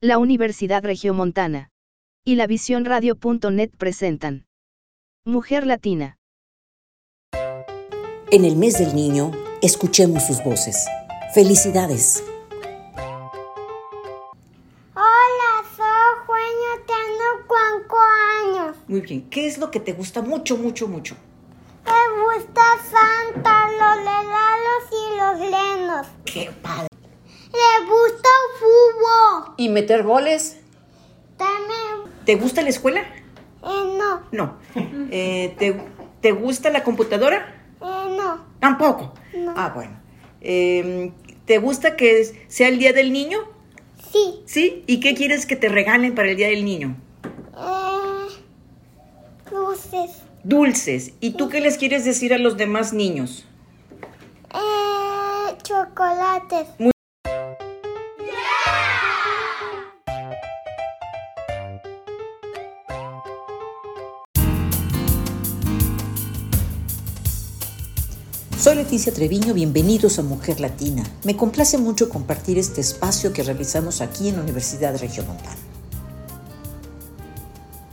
[0.00, 1.70] la Universidad Regiomontana
[2.24, 4.46] y la Visión Radio.net presentan
[5.24, 6.18] Mujer Latina.
[8.30, 10.86] En el mes del niño, escuchemos sus voces.
[11.34, 12.22] Felicidades.
[14.94, 17.98] Hola, soy Juan, tengo cuatro
[18.44, 18.76] años.
[18.86, 21.16] Muy bien, ¿qué es lo que te gusta mucho, mucho, mucho?
[21.84, 26.06] Me gusta Santa, los helados y los lenos.
[26.24, 26.87] ¡Qué padre!
[27.58, 29.54] Le gusta el fútbol.
[29.56, 30.58] ¿Y meter goles?
[31.36, 33.00] También, ¿Te gusta la escuela?
[33.00, 34.56] eh, no, No.
[35.10, 35.80] Eh, ¿te,
[36.20, 37.54] te gusta la computadora?
[37.80, 39.14] eh, no, Tampoco.
[39.36, 39.54] No.
[39.56, 39.98] Ah, bueno.
[40.40, 41.12] Eh,
[41.46, 43.38] ¿Te gusta que sea el Día del Niño?
[44.12, 44.84] sí, ¿Sí?
[44.86, 46.96] ¿Y qué quieres que te regalen para el Día del Niño?
[47.56, 48.28] eh,
[49.52, 51.12] luces, Dulces.
[51.20, 53.46] ¿Y tú qué les quieres decir a los demás niños?
[54.54, 56.68] eh, chocolates.
[68.68, 71.02] Soy Leticia Treviño, bienvenidos a Mujer Latina.
[71.24, 75.56] Me complace mucho compartir este espacio que realizamos aquí en la Universidad Regiomontana.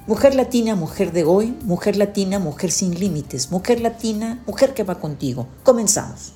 [0.05, 4.99] Mujer Latina, mujer de hoy, mujer latina, mujer sin límites, mujer latina, mujer que va
[4.99, 5.47] contigo.
[5.63, 6.33] Comenzamos.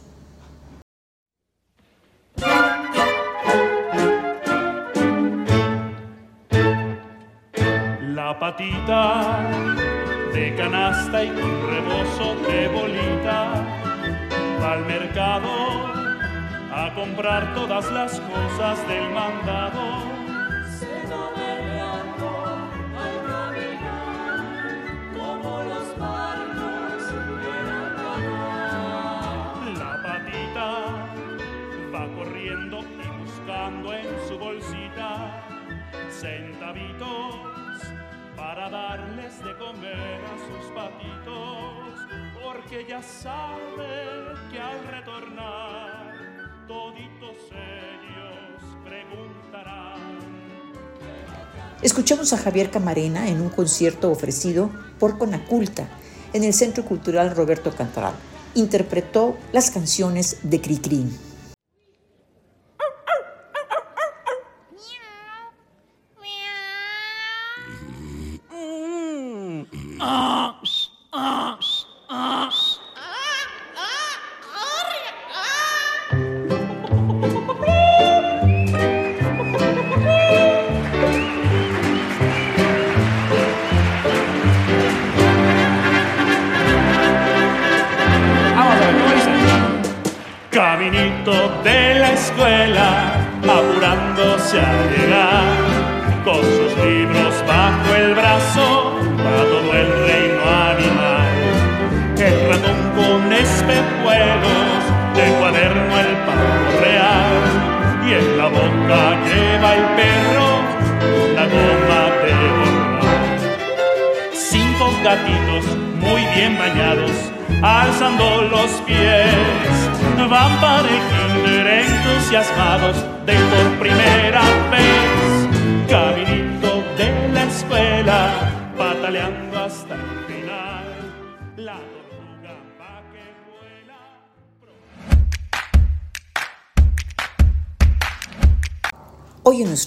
[8.15, 9.49] La patita
[10.33, 13.58] de canasta y un rebozo de bolita
[14.63, 15.49] al mercado
[16.71, 20.03] a comprar todas las cosas del mandado.
[20.79, 22.27] Se va berreando
[22.97, 24.39] al caminar
[25.17, 27.03] como los barcos
[29.77, 30.69] La patita
[31.93, 35.09] va corriendo y buscando en su bolsita
[36.11, 37.35] centavitos
[38.35, 41.88] para darles de comer a sus patitos,
[42.69, 50.19] porque ya sabe que al retornar toditos ellos preguntarán.
[51.81, 54.69] Escuchamos a Javier Camarena en un concierto ofrecido
[54.99, 55.87] por Conaculta
[56.33, 58.13] en el Centro Cultural Roberto Cantoral.
[58.53, 61.05] Interpretó las canciones de Cricri.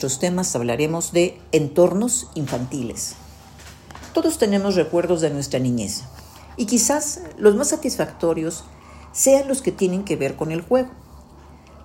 [0.03, 3.15] Nuestros temas hablaremos de entornos infantiles.
[4.13, 6.03] Todos tenemos recuerdos de nuestra niñez
[6.57, 8.65] y quizás los más satisfactorios
[9.13, 10.91] sean los que tienen que ver con el juego.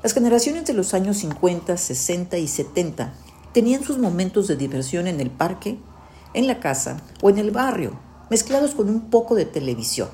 [0.02, 3.14] Las generaciones de los años 50, 60 y 70
[3.54, 5.78] tenían sus momentos de diversión en el parque,
[6.34, 8.00] en la casa o en el barrio,
[8.32, 10.10] mezclados con un poco de televisión.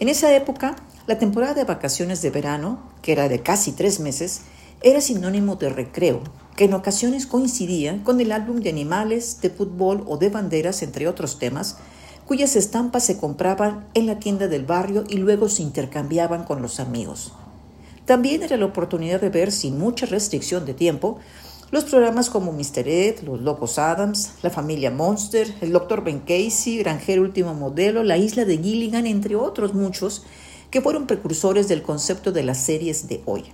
[0.00, 4.42] En esa época, la temporada de vacaciones de verano, que era de casi tres meses,
[4.82, 6.22] era sinónimo de recreo,
[6.60, 11.08] que en ocasiones coincidía con el álbum de animales, de fútbol o de banderas, entre
[11.08, 11.78] otros temas,
[12.26, 16.78] cuyas estampas se compraban en la tienda del barrio y luego se intercambiaban con los
[16.78, 17.32] amigos.
[18.04, 21.18] También era la oportunidad de ver, sin mucha restricción de tiempo,
[21.70, 22.86] los programas como Mr.
[22.86, 26.04] Ed, Los Locos Adams, La Familia Monster, El Dr.
[26.04, 30.24] Ben Casey, Granjero Último Modelo, La Isla de Gilligan, entre otros muchos,
[30.70, 33.44] que fueron precursores del concepto de las series de hoy.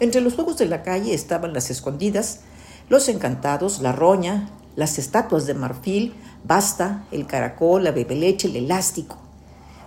[0.00, 2.40] Entre los juegos de la calle estaban las escondidas,
[2.88, 9.18] los encantados, la roña, las estatuas de marfil, basta, el caracol, la bebeleche, el elástico.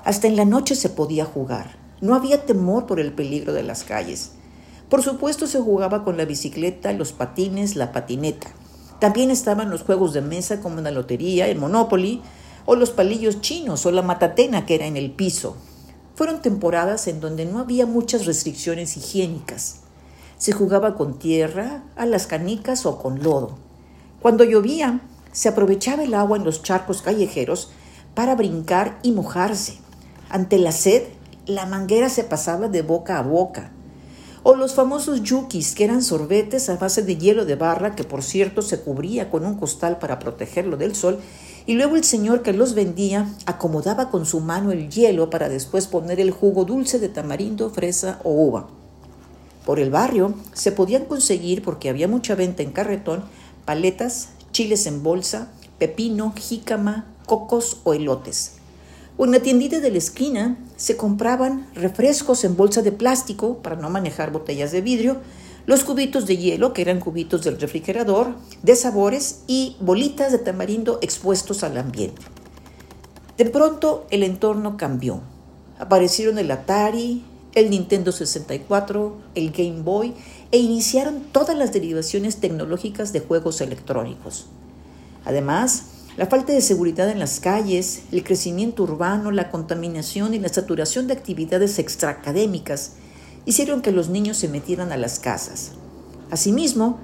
[0.05, 1.77] Hasta en la noche se podía jugar.
[1.99, 4.33] No había temor por el peligro de las calles.
[4.87, 8.51] Por supuesto se jugaba con la bicicleta, los patines, la patineta.
[8.99, 12.21] También estaban los juegos de mesa como la lotería, el Monopoly,
[12.65, 15.57] o los palillos chinos o la matatena que era en el piso.
[16.15, 19.82] Fueron temporadas en donde no había muchas restricciones higiénicas.
[20.43, 23.55] Se jugaba con tierra, a las canicas o con lodo.
[24.21, 24.99] Cuando llovía,
[25.31, 27.71] se aprovechaba el agua en los charcos callejeros
[28.13, 29.77] para brincar y mojarse.
[30.29, 31.03] Ante la sed,
[31.45, 33.71] la manguera se pasaba de boca a boca
[34.45, 38.21] o los famosos yukis, que eran sorbetes a base de hielo de barra, que por
[38.21, 41.19] cierto se cubría con un costal para protegerlo del sol,
[41.65, 45.87] y luego el señor que los vendía acomodaba con su mano el hielo para después
[45.87, 48.82] poner el jugo dulce de tamarindo, fresa o uva.
[49.65, 53.23] Por el barrio se podían conseguir, porque había mucha venta en carretón,
[53.65, 58.57] paletas, chiles en bolsa, pepino, jícama, cocos o elotes.
[59.17, 63.75] O en la tiendita de la esquina se compraban refrescos en bolsa de plástico para
[63.75, 65.17] no manejar botellas de vidrio,
[65.65, 70.99] los cubitos de hielo, que eran cubitos del refrigerador, de sabores y bolitas de tamarindo
[71.01, 72.21] expuestos al ambiente.
[73.37, 75.21] De pronto el entorno cambió.
[75.79, 77.23] Aparecieron el Atari,
[77.55, 80.13] el Nintendo 64, el Game Boy
[80.51, 84.47] e iniciaron todas las derivaciones tecnológicas de juegos electrónicos.
[85.25, 85.83] Además,
[86.17, 91.07] la falta de seguridad en las calles, el crecimiento urbano, la contaminación y la saturación
[91.07, 92.93] de actividades extraacadémicas
[93.45, 95.71] hicieron que los niños se metieran a las casas.
[96.29, 96.99] Asimismo,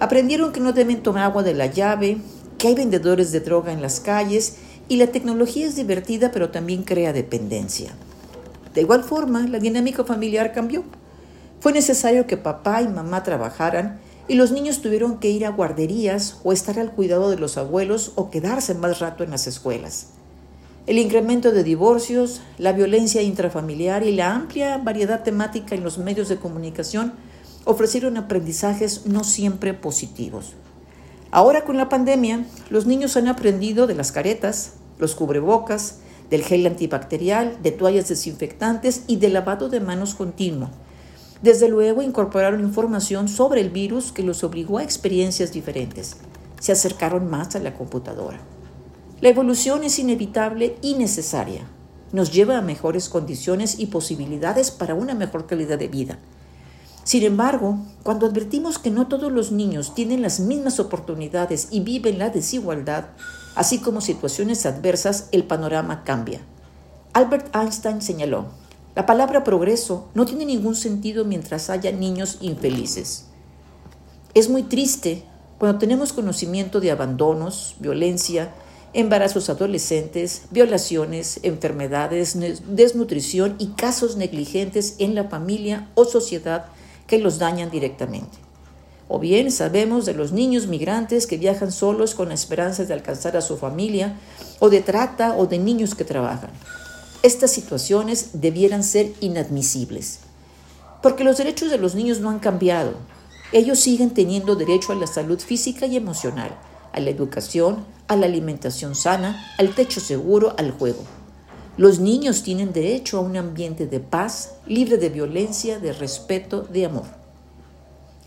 [0.00, 2.18] aprendieron que no deben tomar agua de la llave,
[2.58, 4.56] que hay vendedores de droga en las calles
[4.88, 7.94] y la tecnología es divertida pero también crea dependencia.
[8.76, 10.84] De igual forma, la dinámica familiar cambió.
[11.60, 16.40] Fue necesario que papá y mamá trabajaran y los niños tuvieron que ir a guarderías
[16.44, 20.08] o estar al cuidado de los abuelos o quedarse más rato en las escuelas.
[20.86, 26.28] El incremento de divorcios, la violencia intrafamiliar y la amplia variedad temática en los medios
[26.28, 27.14] de comunicación
[27.64, 30.52] ofrecieron aprendizajes no siempre positivos.
[31.30, 36.00] Ahora con la pandemia, los niños han aprendido de las caretas, los cubrebocas,
[36.30, 40.70] del gel antibacterial, de toallas desinfectantes y del lavado de manos continuo
[41.42, 46.16] desde luego incorporaron información sobre el virus que los obligó a experiencias diferentes.
[46.60, 48.40] Se acercaron más a la computadora.
[49.20, 51.66] La evolución es inevitable y necesaria.
[52.12, 56.18] Nos lleva a mejores condiciones y posibilidades para una mejor calidad de vida.
[57.04, 62.18] Sin embargo, cuando advertimos que no todos los niños tienen las mismas oportunidades y viven
[62.18, 63.06] la desigualdad,
[63.56, 66.40] así como situaciones adversas, el panorama cambia.
[67.12, 68.46] Albert Einstein señaló,
[68.94, 73.24] la palabra progreso no tiene ningún sentido mientras haya niños infelices.
[74.34, 75.24] Es muy triste
[75.58, 78.52] cuando tenemos conocimiento de abandonos, violencia,
[78.92, 82.38] embarazos adolescentes, violaciones, enfermedades,
[82.68, 86.66] desnutrición y casos negligentes en la familia o sociedad
[87.06, 88.45] que los dañan directamente.
[89.08, 93.36] O bien sabemos de los niños migrantes que viajan solos con la esperanza de alcanzar
[93.36, 94.16] a su familia,
[94.58, 96.50] o de trata o de niños que trabajan.
[97.22, 100.20] Estas situaciones debieran ser inadmisibles,
[101.02, 102.94] porque los derechos de los niños no han cambiado.
[103.52, 106.50] Ellos siguen teniendo derecho a la salud física y emocional,
[106.92, 111.04] a la educación, a la alimentación sana, al techo seguro, al juego.
[111.76, 116.86] Los niños tienen derecho a un ambiente de paz, libre de violencia, de respeto, de
[116.86, 117.25] amor.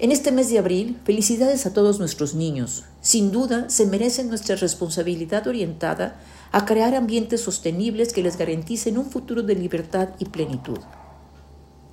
[0.01, 2.85] En este mes de abril, felicidades a todos nuestros niños.
[3.01, 6.21] Sin duda, se merecen nuestra responsabilidad orientada
[6.53, 10.77] a crear ambientes sostenibles que les garanticen un futuro de libertad y plenitud.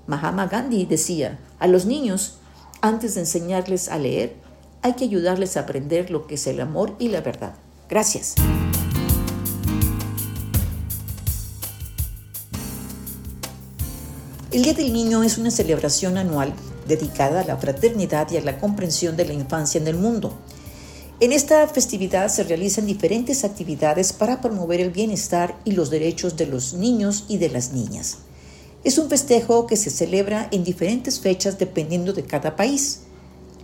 [0.07, 2.37] Mahatma Gandhi decía, a los niños,
[2.81, 4.37] antes de enseñarles a leer,
[4.83, 7.57] hay que ayudarles a aprender lo que es el amor y la verdad.
[7.89, 8.37] Gracias.
[14.53, 16.55] El Día del Niño es una celebración anual
[16.87, 20.33] dedicada a la fraternidad y a la comprensión de la infancia en el mundo.
[21.19, 26.47] En esta festividad se realizan diferentes actividades para promover el bienestar y los derechos de
[26.47, 28.19] los niños y de las niñas.
[28.85, 33.01] Es un festejo que se celebra en diferentes fechas dependiendo de cada país.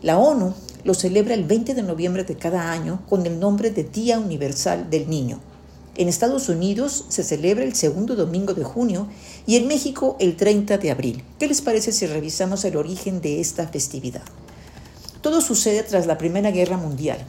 [0.01, 3.85] La ONU lo celebra el 20 de noviembre de cada año con el nombre de
[3.85, 5.39] Día Universal del Niño.
[6.03, 9.07] En Estados Unidos se celebra el segundo domingo de junio
[9.47, 11.23] y en México el 30 de abril.
[11.39, 14.25] ¿Qué les parece si revisamos el origen de esta festividad?
[15.21, 17.25] Todo sucede tras la Primera Guerra Mundial,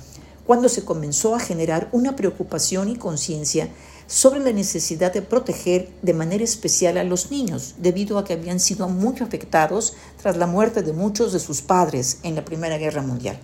[0.48, 3.70] cuando se comenzó a generar una preocupación y conciencia
[4.08, 8.60] sobre la necesidad de proteger de manera especial a los niños, debido a que habían
[8.60, 13.03] sido muy afectados tras la muerte de muchos de sus padres en la Primera Guerra
[13.03, 13.38] Mundial.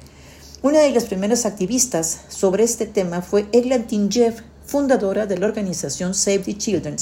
[0.63, 6.13] Una de las primeras activistas sobre este tema fue Eglantin Jeff, fundadora de la organización
[6.13, 6.95] Save the Children,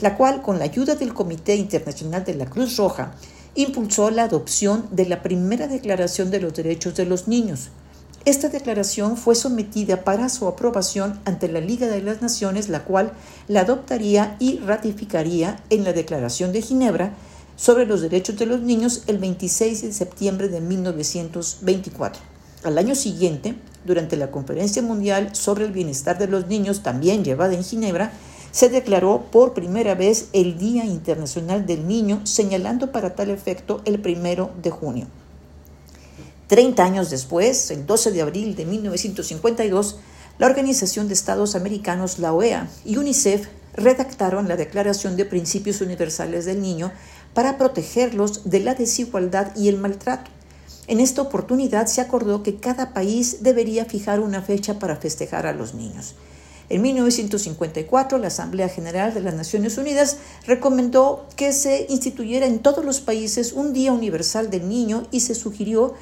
[0.00, 3.14] la cual, con la ayuda del Comité Internacional de la Cruz Roja
[3.56, 7.70] impulsó la adopción de la primera Declaración de los Derechos de los Niños.
[8.24, 13.12] Esta declaración fue sometida para su aprobación ante la Liga de las Naciones, la cual
[13.48, 17.14] la adoptaría y ratificaría en la Declaración de Ginebra
[17.56, 22.22] sobre los Derechos de los Niños el 26 de septiembre de 1924.
[22.62, 27.54] Al año siguiente, durante la Conferencia Mundial sobre el Bienestar de los Niños, también llevada
[27.54, 28.12] en Ginebra,
[28.52, 34.00] se declaró por primera vez el Día Internacional del Niño, señalando para tal efecto el
[34.00, 35.06] primero de junio.
[36.48, 39.98] Treinta años después, el 12 de abril de 1952,
[40.38, 46.46] la Organización de Estados Americanos, la OEA, y UNICEF redactaron la Declaración de Principios Universales
[46.46, 46.90] del Niño
[47.34, 50.30] para protegerlos de la desigualdad y el maltrato.
[50.86, 55.52] En esta oportunidad se acordó que cada país debería fijar una fecha para festejar a
[55.52, 56.14] los niños.
[56.68, 62.84] En 1954, la Asamblea General de las Naciones Unidas recomendó que se instituyera en todos
[62.84, 65.94] los países un Día Universal del Niño y se sugirió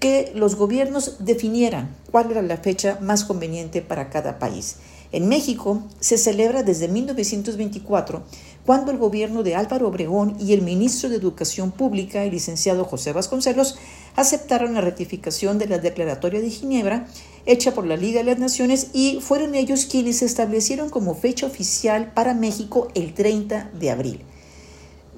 [0.00, 4.76] que los gobiernos definieran cuál era la fecha más conveniente para cada país.
[5.12, 8.24] En México se celebra desde 1924,
[8.66, 13.12] cuando el gobierno de Álvaro Obregón y el ministro de Educación Pública, el licenciado José
[13.12, 13.78] Vasconcelos,
[14.16, 17.06] aceptaron la ratificación de la Declaratoria de Ginebra,
[17.46, 22.12] hecha por la Liga de las Naciones, y fueron ellos quienes establecieron como fecha oficial
[22.12, 24.20] para México el 30 de abril.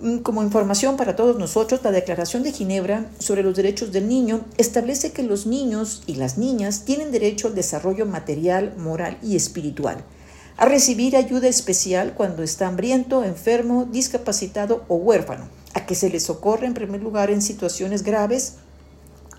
[0.03, 4.43] Mm, como información para todos nosotros, la Declaración de Ginebra sobre los Derechos del Niño
[4.59, 10.05] establece que los niños y las niñas tienen derecho al desarrollo material, moral y espiritual,
[10.59, 16.25] a recibir ayuda especial cuando está hambriento, enfermo, discapacitado o huérfano, a que se les
[16.25, 18.55] socorre en primer lugar en situaciones graves,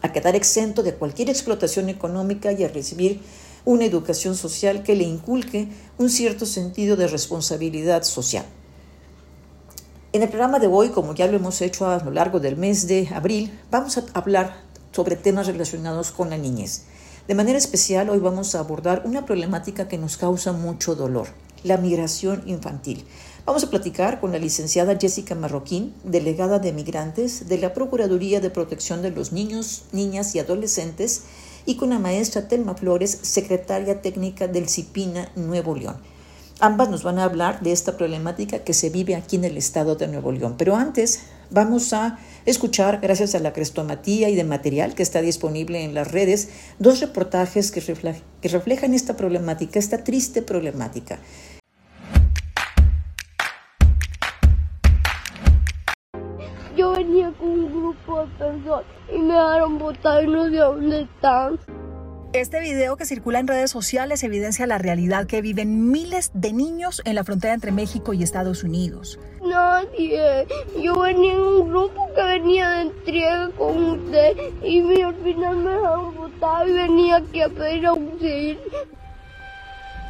[0.01, 3.19] a quedar exento de cualquier explotación económica y a recibir
[3.65, 8.45] una educación social que le inculque un cierto sentido de responsabilidad social.
[10.13, 12.87] En el programa de hoy, como ya lo hemos hecho a lo largo del mes
[12.87, 14.61] de abril, vamos a hablar
[14.93, 16.85] sobre temas relacionados con la niñez.
[17.29, 21.27] De manera especial, hoy vamos a abordar una problemática que nos causa mucho dolor,
[21.63, 23.05] la migración infantil.
[23.45, 28.49] Vamos a platicar con la licenciada Jessica Marroquín, delegada de migrantes de la Procuraduría de
[28.49, 31.21] Protección de los Niños, Niñas y Adolescentes,
[31.67, 35.97] y con la maestra Telma Flores, secretaria técnica del CIPINA Nuevo León.
[36.59, 39.95] Ambas nos van a hablar de esta problemática que se vive aquí en el estado
[39.95, 40.55] de Nuevo León.
[40.57, 41.19] Pero antes
[41.49, 46.11] vamos a escuchar, gracias a la crestomatía y de material que está disponible en las
[46.11, 47.81] redes, dos reportajes que,
[48.49, 51.19] reflejan esta problemática, esta triste problemática.
[56.77, 61.01] Yo venía con un grupo de personas y me dejaron botar y no sé dónde
[61.01, 61.59] están.
[62.31, 67.01] Este video que circula en redes sociales evidencia la realidad que viven miles de niños
[67.05, 69.19] en la frontera entre México y Estados Unidos.
[69.43, 70.45] Nadie.
[70.79, 75.71] Yo venía en un grupo que venía de entrega con usted y al final me
[75.71, 78.59] dejaron botar y venía aquí a pedir auxilio.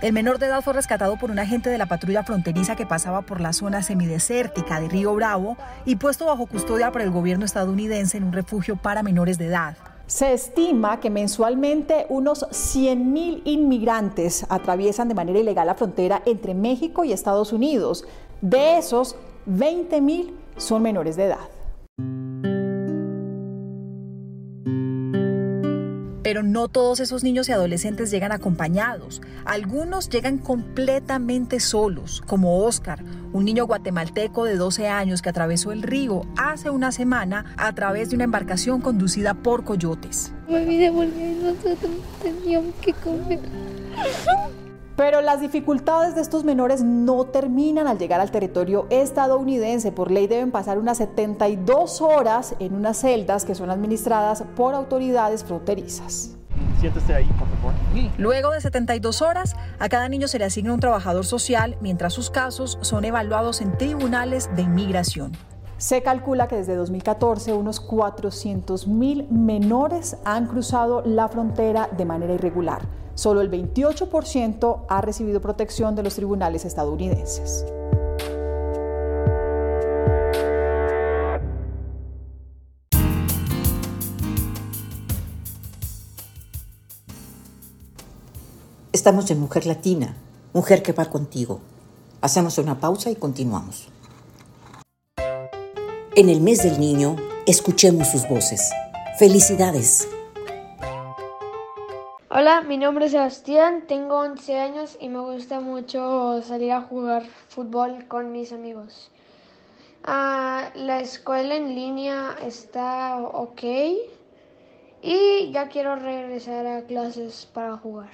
[0.01, 3.21] El menor de edad fue rescatado por un agente de la patrulla fronteriza que pasaba
[3.21, 8.17] por la zona semidesértica de Río Bravo y puesto bajo custodia por el gobierno estadounidense
[8.17, 9.77] en un refugio para menores de edad.
[10.09, 17.03] Se estima que mensualmente unos 100.000 inmigrantes atraviesan de manera ilegal la frontera entre México
[17.03, 18.05] y Estados Unidos.
[18.41, 19.15] De esos,
[19.47, 21.58] 20.000 son menores de edad.
[26.29, 29.19] Pero no todos esos niños y adolescentes llegan acompañados.
[29.45, 35.81] Algunos llegan completamente solos, como Oscar, un niño guatemalteco de 12 años que atravesó el
[35.81, 40.31] río hace una semana a través de una embarcación conducida por coyotes.
[40.47, 43.39] nosotros teníamos que comer.
[44.99, 49.93] Pero las dificultades de estos menores no terminan al llegar al territorio estadounidense.
[49.93, 55.45] Por ley deben pasar unas 72 horas en unas celdas que son administradas por autoridades
[55.45, 56.35] fronterizas.
[56.81, 57.73] Siéntese ahí, por favor.
[58.17, 62.29] Luego de 72 horas, a cada niño se le asigna un trabajador social mientras sus
[62.29, 65.31] casos son evaluados en tribunales de inmigración.
[65.77, 72.81] Se calcula que desde 2014 unos 400.000 menores han cruzado la frontera de manera irregular.
[73.19, 77.65] Solo el 28% ha recibido protección de los tribunales estadounidenses.
[88.93, 90.15] Estamos en Mujer Latina,
[90.53, 91.59] mujer que va contigo.
[92.21, 93.89] Hacemos una pausa y continuamos.
[96.15, 98.71] En el mes del niño, escuchemos sus voces.
[99.17, 100.07] Felicidades.
[102.31, 107.23] Hola, mi nombre es Sebastián, tengo 11 años y me gusta mucho salir a jugar
[107.47, 109.09] fútbol con mis amigos.
[110.03, 113.63] Ah, la escuela en línea está ok
[115.01, 118.11] y ya quiero regresar a clases para jugar.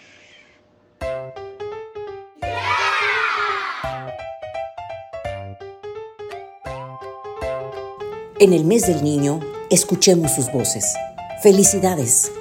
[8.40, 10.96] En el mes del niño, escuchemos sus voces.
[11.44, 12.32] Felicidades.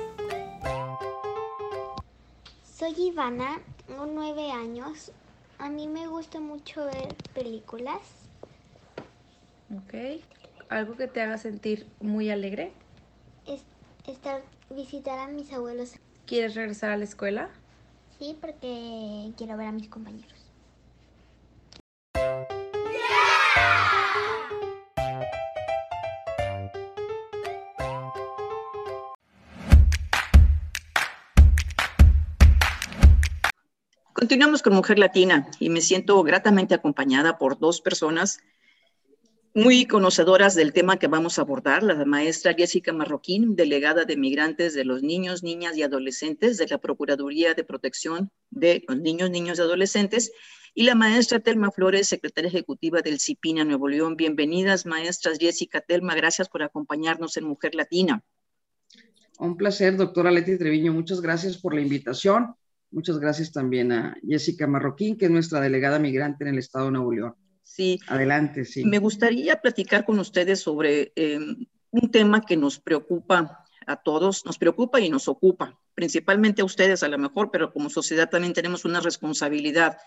[3.25, 5.11] Ivana, tengo nueve años.
[5.59, 7.99] A mí me gusta mucho ver películas.
[9.75, 9.95] Ok.
[10.69, 12.71] ¿Algo que te haga sentir muy alegre?
[13.47, 13.63] Es,
[14.07, 15.95] estar, visitar a mis abuelos.
[16.27, 17.49] ¿Quieres regresar a la escuela?
[18.19, 20.34] Sí, porque quiero ver a mis compañeros.
[34.25, 38.39] Continuamos con Mujer Latina y me siento gratamente acompañada por dos personas
[39.53, 44.73] muy conocedoras del tema que vamos a abordar, la maestra Jessica Marroquín, delegada de migrantes
[44.73, 49.59] de los niños, niñas y adolescentes de la Procuraduría de Protección de los Niños, Niños
[49.59, 50.33] y Adolescentes,
[50.73, 54.17] y la maestra Telma Flores, secretaria ejecutiva del CIPINA Nuevo León.
[54.17, 58.25] Bienvenidas, maestras Jessica, Telma, gracias por acompañarnos en Mujer Latina.
[59.39, 62.57] Un placer, doctora Leti Treviño, muchas gracias por la invitación
[62.95, 66.93] Muchas gracias también a Jessica Marroquín, que es nuestra delegada migrante en el Estado de
[66.93, 67.35] Nuevo León.
[67.65, 67.99] Sí.
[68.07, 68.85] Adelante, sí.
[68.85, 71.41] Me gustaría platicar con ustedes sobre eh,
[71.91, 77.03] un tema que nos preocupa a todos, nos preocupa y nos ocupa, principalmente a ustedes
[77.03, 79.99] a lo mejor, pero como sociedad también tenemos una responsabilidad.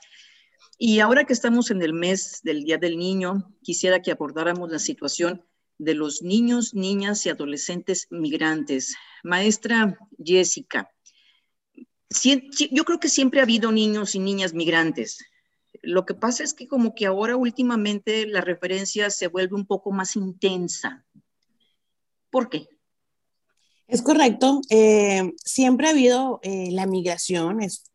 [0.78, 4.80] Y ahora que estamos en el mes del Día del Niño, quisiera que abordáramos la
[4.80, 5.44] situación
[5.78, 8.96] de los niños, niñas y adolescentes migrantes.
[9.24, 10.90] Maestra Jessica,
[12.10, 15.20] yo creo que siempre ha habido niños y niñas migrantes.
[15.82, 19.92] Lo que pasa es que como que ahora últimamente la referencia se vuelve un poco
[19.92, 21.06] más intensa.
[22.30, 22.68] ¿Por qué?
[23.88, 24.62] Es correcto.
[24.70, 27.86] Eh, siempre ha habido eh, la migración, es,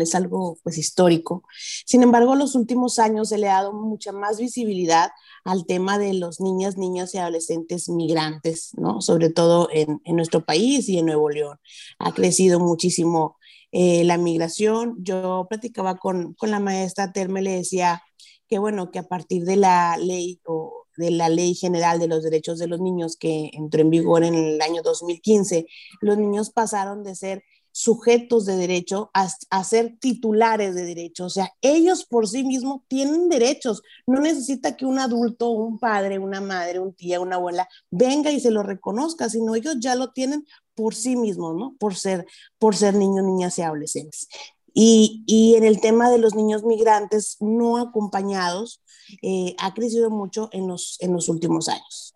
[0.00, 1.44] es algo pues histórico.
[1.84, 5.10] Sin embargo, en los últimos años se le ha dado mucha más visibilidad
[5.44, 9.02] al tema de los niñas, niñas y adolescentes migrantes, ¿no?
[9.02, 11.58] Sobre todo en, en nuestro país y en Nuevo León.
[11.98, 13.36] Ha crecido muchísimo
[13.74, 14.94] eh, la migración.
[15.00, 18.02] Yo platicaba con, con la maestra Terme, le decía
[18.48, 22.22] que bueno, que a partir de la ley o de la Ley General de los
[22.22, 25.66] Derechos de los Niños que entró en vigor en el año 2015,
[26.00, 27.42] los niños pasaron de ser
[27.76, 31.24] sujetos de derecho a, ser titulares de derecho.
[31.24, 33.82] O sea, ellos por sí mismos tienen derechos.
[34.06, 38.38] No necesita que un adulto, un padre, una madre, un tía, una abuela venga y
[38.38, 41.74] se lo reconozca, sino ellos ya lo tienen por sí mismos, ¿no?
[41.80, 42.26] Por ser,
[42.58, 44.28] por ser niños, niñas y adolescentes.
[44.72, 48.82] Y, y, en el tema de los niños migrantes no acompañados,
[49.20, 52.13] eh, ha crecido mucho en los últimos años.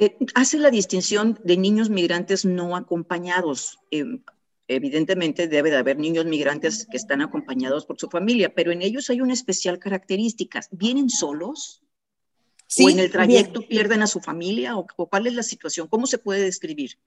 [0.00, 3.78] Eh, hace la distinción de niños migrantes no acompañados.
[3.90, 4.22] Eh,
[4.66, 9.10] evidentemente debe de haber niños migrantes que están acompañados por su familia, pero en ellos
[9.10, 10.62] hay una especial característica.
[10.70, 11.82] ¿Vienen solos?
[12.82, 14.78] ¿O en el trayecto pierden a su familia?
[14.78, 15.86] ¿O, cuál es la situación?
[15.86, 16.98] ¿Cómo se puede describir?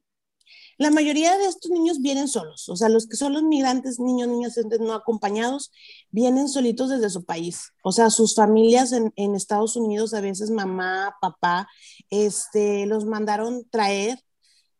[0.77, 4.27] La mayoría de estos niños vienen solos, o sea, los que son los migrantes, niños,
[4.27, 5.71] niñas no acompañados,
[6.09, 7.73] vienen solitos desde su país.
[7.83, 11.67] O sea, sus familias en, en Estados Unidos, a veces mamá, papá,
[12.13, 14.19] este, los mandaron traer,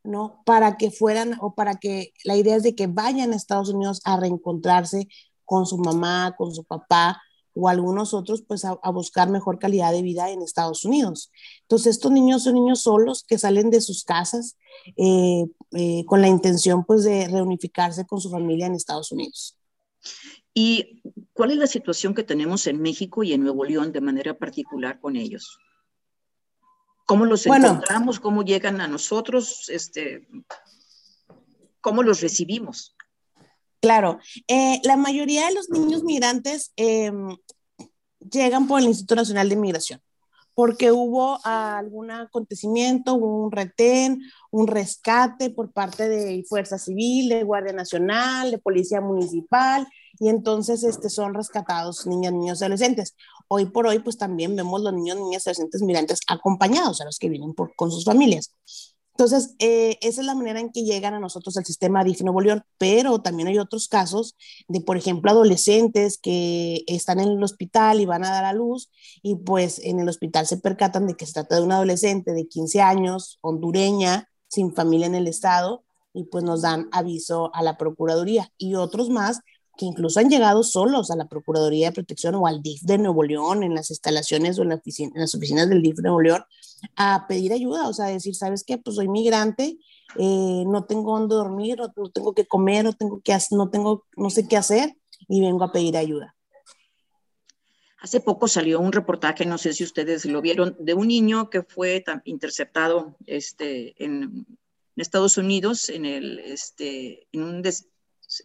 [0.03, 0.41] ¿no?
[0.45, 4.01] Para que fueran, o para que, la idea es de que vayan a Estados Unidos
[4.05, 5.07] a reencontrarse
[5.45, 7.21] con su mamá, con su papá,
[7.55, 11.31] o algunos otros pues a, buscar mejor calidad de vida en Estados Unidos.
[11.61, 14.57] Entonces estos niños son niños solos que salen de sus casas
[14.97, 19.57] eh, eh, con la intención pues de reunificarse con su familia en Estados Unidos.
[20.53, 21.01] ¿Y
[21.33, 24.99] cuál es la situación que tenemos en México y en Nuevo León de manera particular
[24.99, 25.57] con ellos?
[27.05, 28.19] ¿Cómo los encontramos?
[28.19, 29.69] ¿Cómo llegan a nosotros?
[29.69, 30.27] Este,
[31.81, 32.95] ¿Cómo los recibimos?
[33.81, 37.35] Claro, eh, la mayoría de los niños migrantes em,
[38.31, 40.01] llegan por el Instituto Nacional de Migración,
[40.53, 47.73] porque hubo algún acontecimiento, un retén, un rescate por parte de Fuerza Civil, de Guardia
[47.73, 49.85] Nacional, de Policía Municipal,
[50.17, 53.15] y entonces este, son rescatados niñas, niños adolescentes.
[53.55, 57.29] Hoy por hoy, pues también vemos los niños, niñas adolescentes migrantes acompañados a los que
[57.29, 58.51] vienen por, con sus familias.
[59.11, 62.41] Entonces, eh, esa es la manera en que llegan a nosotros el sistema DIF Nuevo
[62.41, 64.35] León, pero también hay otros casos
[64.67, 68.89] de, por ejemplo, adolescentes que están en el hospital y van a dar a luz
[69.21, 72.47] y pues en el hospital se percatan de que se trata de una adolescente de
[72.47, 77.77] 15 años, hondureña, sin familia en el estado, y pues nos dan aviso a la
[77.77, 78.51] Procuraduría.
[78.57, 79.41] Y otros más
[79.77, 83.23] que incluso han llegado solos a la Procuraduría de Protección o al DIF de Nuevo
[83.23, 86.43] León, en las instalaciones o en, las oficinas del DIF de Nuevo León,
[86.95, 88.77] a pedir ayuda, o sea, decir, ¿sabes qué?
[88.77, 89.79] Pues soy migrante,
[90.17, 94.05] eh, no tengo dónde dormir, no, no, tengo que comer, no tengo que, no tengo,
[94.15, 94.95] no sé qué hacer
[95.27, 96.36] y vengo a pedir ayuda.
[97.99, 101.63] Hace poco salió un reportaje, no sé si ustedes lo vieron, de un niño que
[101.63, 104.45] fue interceptado este, en,
[104.95, 107.62] Estados Unidos, en, el, este, en un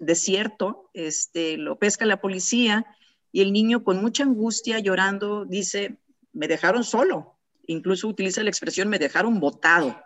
[0.01, 2.87] desierto, este, lo pesca la policía
[3.33, 5.99] y el niño con mucha angustia, llorando, dice,
[6.33, 7.39] me dejaron solo.
[7.67, 10.01] Incluso utiliza la expresión, me dejaron botado.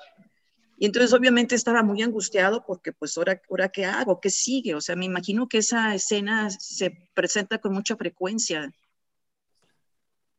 [0.79, 4.75] Y entonces obviamente estaba muy angustiado porque pues ahora, ahora qué hago, qué sigue.
[4.75, 8.73] O sea, me imagino que esa escena se presenta con mucha frecuencia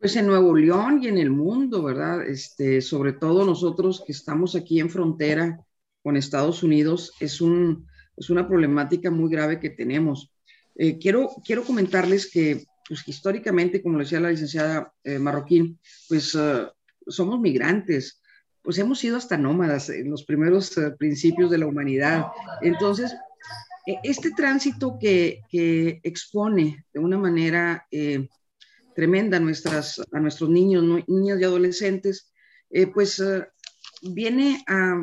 [0.03, 2.27] pues en Nuevo León y en el mundo, ¿verdad?
[2.27, 5.65] Este, sobre todo nosotros que estamos aquí en frontera
[6.03, 10.31] con Estados Unidos, es, un, es una problemática muy grave que tenemos.
[10.75, 16.67] Eh, quiero, quiero comentarles que, pues, históricamente, como decía la licenciada eh, Marroquín, pues uh,
[17.07, 18.21] somos migrantes,
[18.61, 22.27] pues hemos sido hasta nómadas en los primeros uh, principios de la humanidad.
[22.61, 23.13] Entonces,
[23.85, 28.27] e, este tránsito que, que, expone de una manera eh,
[28.95, 32.31] tremenda a, nuestras, a nuestros niños, niñas y adolescentes,
[32.69, 33.45] eh, pues eh,
[34.01, 35.01] viene a,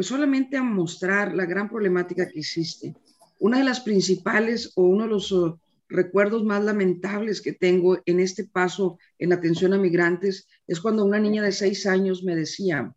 [0.00, 2.94] pues solamente a mostrar la gran problemática que existe.
[3.38, 5.58] Una de las principales o uno de los uh,
[5.90, 11.18] recuerdos más lamentables que tengo en este paso en atención a migrantes es cuando una
[11.18, 12.94] niña de seis años me decía,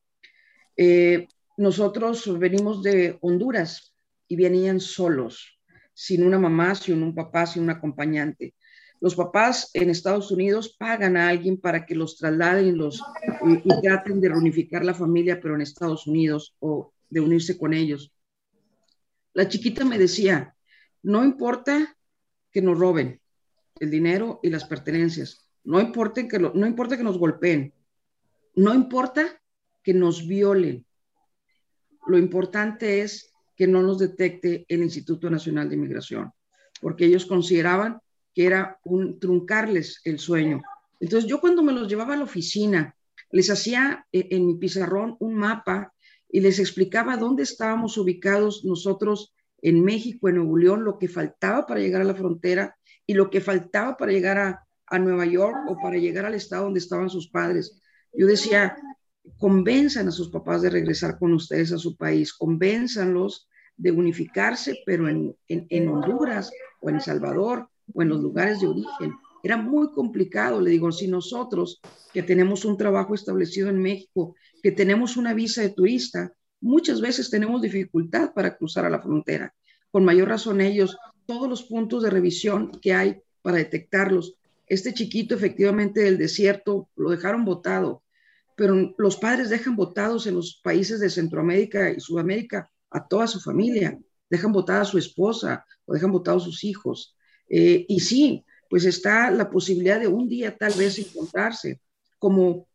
[0.78, 3.94] eh, nosotros venimos de Honduras
[4.30, 5.60] y venían solos,
[5.94, 8.56] sin una mamá, sin un papá, sin un acompañante.
[9.02, 14.22] Los papás en Estados Unidos pagan a alguien para que los trasladen y, y, traten
[14.22, 18.12] de reunificar la familia, pero en Estados Unidos o de unirse con ellos.
[19.34, 20.56] La chiquita me decía,
[21.04, 21.96] no importa
[22.52, 23.22] que nos roben
[23.80, 27.74] el dinero y las pertenencias, no importa que, no importa que nos golpeen,
[28.56, 29.42] no importa
[29.84, 30.86] que nos violen.
[32.08, 36.32] Lo importante es que no nos detecte el Instituto Nacional de Inmigración,
[36.82, 38.00] porque ellos consideraban
[38.34, 40.62] que era un truncarles el sueño.
[41.00, 42.96] Entonces yo cuando me los llevaba a la oficina,
[43.32, 45.94] les hacía eh, en mi pizarrón un mapa
[46.34, 51.68] y les explicaba dónde estábamos ubicados nosotros en México, en Nuevo León, lo que faltaba
[51.68, 55.56] para llegar a la frontera y lo que faltaba para llegar a, a Nueva York
[55.68, 57.80] o para llegar al estado donde estaban sus padres.
[58.12, 58.76] Yo decía,
[59.38, 65.08] convenzan a sus papás de regresar con ustedes a su país, convénzanlos de unificarse, pero
[65.08, 69.14] en, en, en Honduras o en El Salvador o en los lugares de origen.
[69.44, 71.82] Era muy complicado, le digo, si nosotros
[72.14, 77.30] que tenemos un trabajo establecido en México, que tenemos una visa de turista, muchas veces
[77.30, 79.54] tenemos dificultad para cruzar a la frontera.
[79.92, 84.36] Con mayor razón ellos, todos los puntos de revisión que hay para detectarlos.
[84.66, 88.02] Este chiquito efectivamente del desierto lo dejaron votado,
[88.56, 93.42] pero los padres dejan votados en los países de Centroamérica y Sudamérica a toda su
[93.42, 97.18] familia, dejan votada a su esposa o dejan votados sus hijos.
[97.50, 101.80] Eh, y sí, pues está la posibilidad de un día tal vez encontrarse,
[102.18, 102.68] como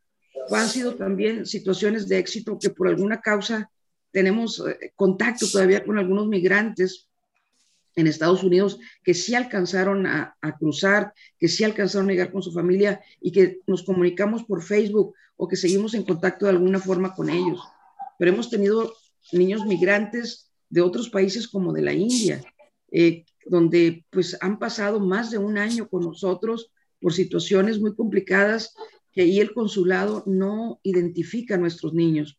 [0.48, 3.68] han sido también situaciones de éxito que por alguna causa
[4.12, 7.08] tenemos eh, contacto todavía con algunos migrantes
[7.96, 12.52] en Estados Unidos que sí alcanzaron a, cruzar, que sí alcanzaron a llegar con su
[12.52, 17.12] familia y que nos comunicamos por Facebook o que seguimos en contacto de alguna forma
[17.12, 17.60] con ellos.
[18.20, 18.94] Pero hemos tenido
[19.32, 22.40] niños migrantes de otros países como de la India,
[22.92, 28.74] eh, donde pues han pasado más de un año con nosotros por situaciones muy complicadas
[29.12, 32.38] que ahí el consulado no identifica a nuestros niños.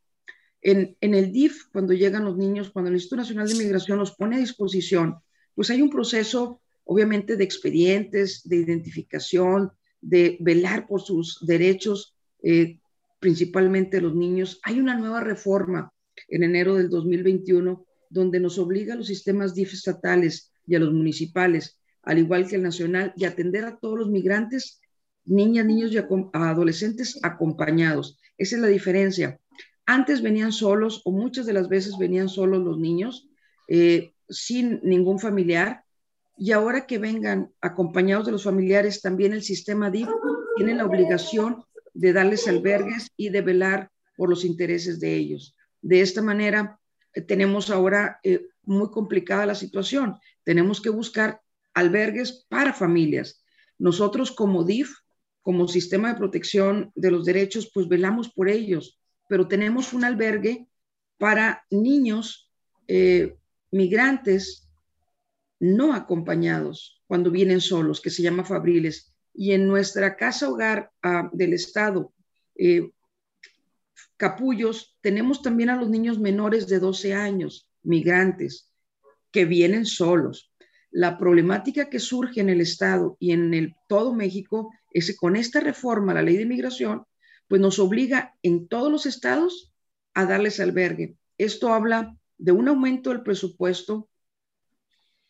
[0.62, 4.12] En, en, el DIF, cuando llegan los niños, cuando el Instituto Nacional de Migración los
[4.12, 5.16] pone a disposición,
[5.56, 12.80] pues hay un proceso, obviamente, de expedientes, de identificación, de velar por sus derechos, eh,
[13.20, 14.60] principalmente los niños.
[14.64, 15.94] Hay una nueva reforma
[16.28, 20.94] en enero del 2021 donde nos obliga a los sistemas DIF estatales y a los
[20.94, 24.80] municipales, al igual que el nacional, y atender a todos los migrantes,
[25.26, 28.20] niñas, niños y adolescentes acompañados.
[28.38, 29.40] Esa es la diferencia.
[29.86, 33.28] Antes venían solos o muchas de las veces venían solos los niños
[33.68, 35.84] eh, sin ningún familiar
[36.38, 40.08] y ahora que vengan acompañados de los familiares, también el sistema DIF
[40.56, 45.56] tiene la obligación de darles albergues y de velar por los intereses de ellos.
[45.82, 46.80] De esta manera,
[47.14, 50.18] eh, tenemos ahora eh, muy complicada la situación.
[50.44, 51.42] Tenemos que buscar
[51.74, 53.44] albergues para familias.
[53.78, 54.94] Nosotros como DIF,
[55.42, 60.68] como sistema de protección de los derechos, pues velamos por ellos, pero tenemos un albergue
[61.18, 62.52] para niños
[62.88, 63.38] eh,
[63.72, 64.70] migrantes
[65.60, 69.14] no acompañados cuando vienen solos, que se llama Fabriles.
[69.34, 72.14] Y en nuestra casa hogar ah, del Estado,
[72.56, 72.92] eh,
[74.18, 78.69] Capullos, tenemos también a los niños menores de 12 años, migrantes,
[79.32, 80.52] que vienen solos.
[80.92, 85.60] La problemática que surge en el Estado y en todo México es que con esta
[85.60, 87.06] reforma, la ley de migración,
[87.48, 89.74] pues nos obliga en todos los estados
[90.14, 91.16] a darles albergue.
[91.38, 94.10] Esto habla de un aumento del presupuesto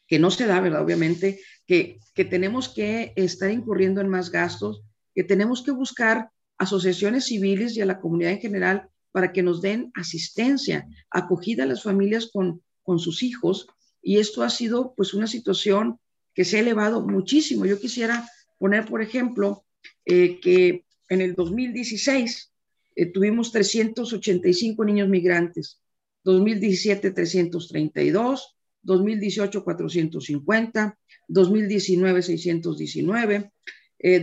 [0.07, 0.83] que no se da, ¿verdad?
[0.83, 4.83] Obviamente, que, que tenemos que estar incurriendo en más gastos,
[5.13, 9.61] que tenemos que buscar asociaciones civiles y a la comunidad en general para que nos
[9.61, 13.67] den asistencia, acogida a las familias con, con sus hijos.
[14.01, 15.99] Y esto ha sido pues una situación
[16.33, 17.65] que se ha elevado muchísimo.
[17.65, 19.65] Yo quisiera poner, por ejemplo,
[20.05, 22.51] eh, que en el 2016
[22.95, 25.81] eh, tuvimos 385 niños migrantes,
[26.23, 33.51] 2017 332, 2018 450, 2019 619,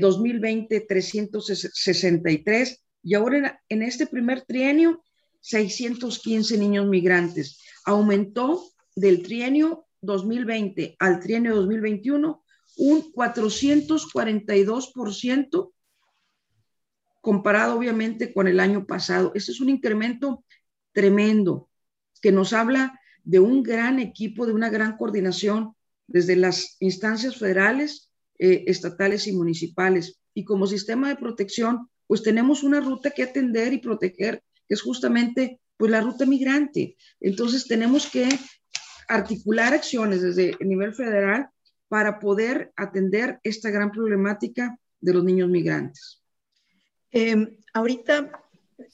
[0.01, 5.01] 2020 363 y ahora en, este primer trienio
[5.41, 7.61] 615 niños migrantes.
[7.85, 8.65] Aumentó
[8.97, 12.43] del trienio 2020 al trienio 2021
[12.79, 15.73] un 442%
[17.21, 19.33] comparado obviamente con el año pasado.
[19.35, 20.43] Este es un incremento
[20.93, 21.69] tremendo
[22.23, 25.75] que nos habla de un gran equipo, de una gran coordinación
[26.07, 30.21] desde las instancias federales, eh, estatales y municipales.
[30.35, 34.83] Y como sistema de protección, pues tenemos una ruta que atender y proteger, que es
[34.83, 36.97] justamente pues la ruta migrante.
[37.21, 38.29] Entonces tenemos que
[39.09, 41.51] articular acciones desde el nivel federal
[41.89, 46.23] para poder atender esta gran problemática de los niños migrantes.
[47.11, 48.31] Em, ahorita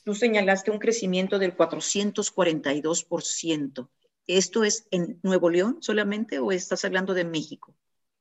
[0.04, 3.90] tú señalaste un crecimiento del 442%.
[4.26, 7.74] ¿Esto es en Nuevo León solamente o estás hablando de México?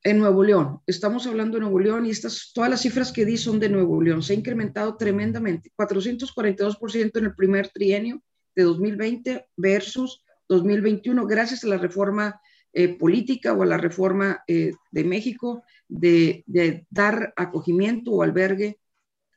[0.04, 3.38] En Nuevo León, estamos hablando de Nuevo León y estas, todas las cifras que di
[3.38, 4.24] son de Nuevo León.
[4.24, 8.20] Se ha incrementado tremendamente, 442% en el primer trienio
[8.56, 12.42] de 2020 versus 2021, gracias a la reforma
[12.74, 18.80] eh, política o a la reforma eh, de México de, de dar acogimiento o albergue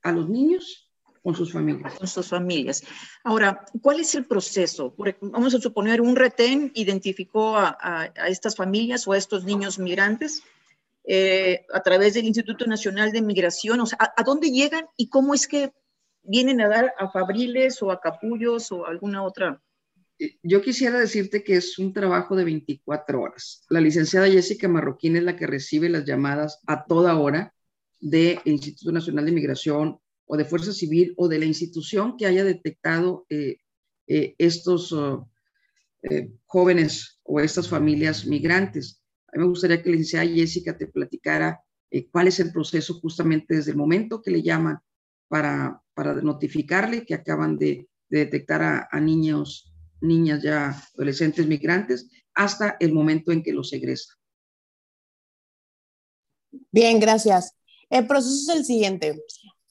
[0.02, 0.90] a los niños
[1.22, 1.94] con sus familias.
[1.94, 2.84] Con sus familias.
[3.22, 4.94] Ahora, ¿cuál es el proceso?
[5.20, 10.42] Vamos a suponer un retén identificó a, estas familias o a estos niños migrantes
[11.04, 13.80] eh, a través del Instituto Nacional de Migración.
[13.80, 15.72] O sea, ¿a, dónde llegan y cómo es que
[16.24, 19.62] vienen a dar a Fabriles o a Capullos o alguna otra?
[20.24, 23.64] Eh, yo quisiera decirte que es un trabajo de 24 horas.
[23.68, 27.54] La licenciada Jessica Marroquín es la que recibe las llamadas a toda hora
[28.00, 32.44] del Instituto Nacional de Migración o de Fuerza Civil o de la institución que haya
[32.44, 33.58] detectado eh,
[34.06, 35.28] eh, estos oh,
[36.44, 39.02] jóvenes o estas familias migrantes.
[39.28, 41.60] A mí me gustaría que la licenciada Jessica te platicara
[42.10, 44.78] cuál es el proceso justamente desde el momento que le llaman
[45.28, 52.76] para, para notificarle que acaban de, detectar a, a, niños, niñas ya adolescentes migrantes, hasta
[52.80, 54.14] el momento en que los egresa.
[56.70, 57.54] Bien, gracias.
[57.90, 59.20] El proceso es el siguiente.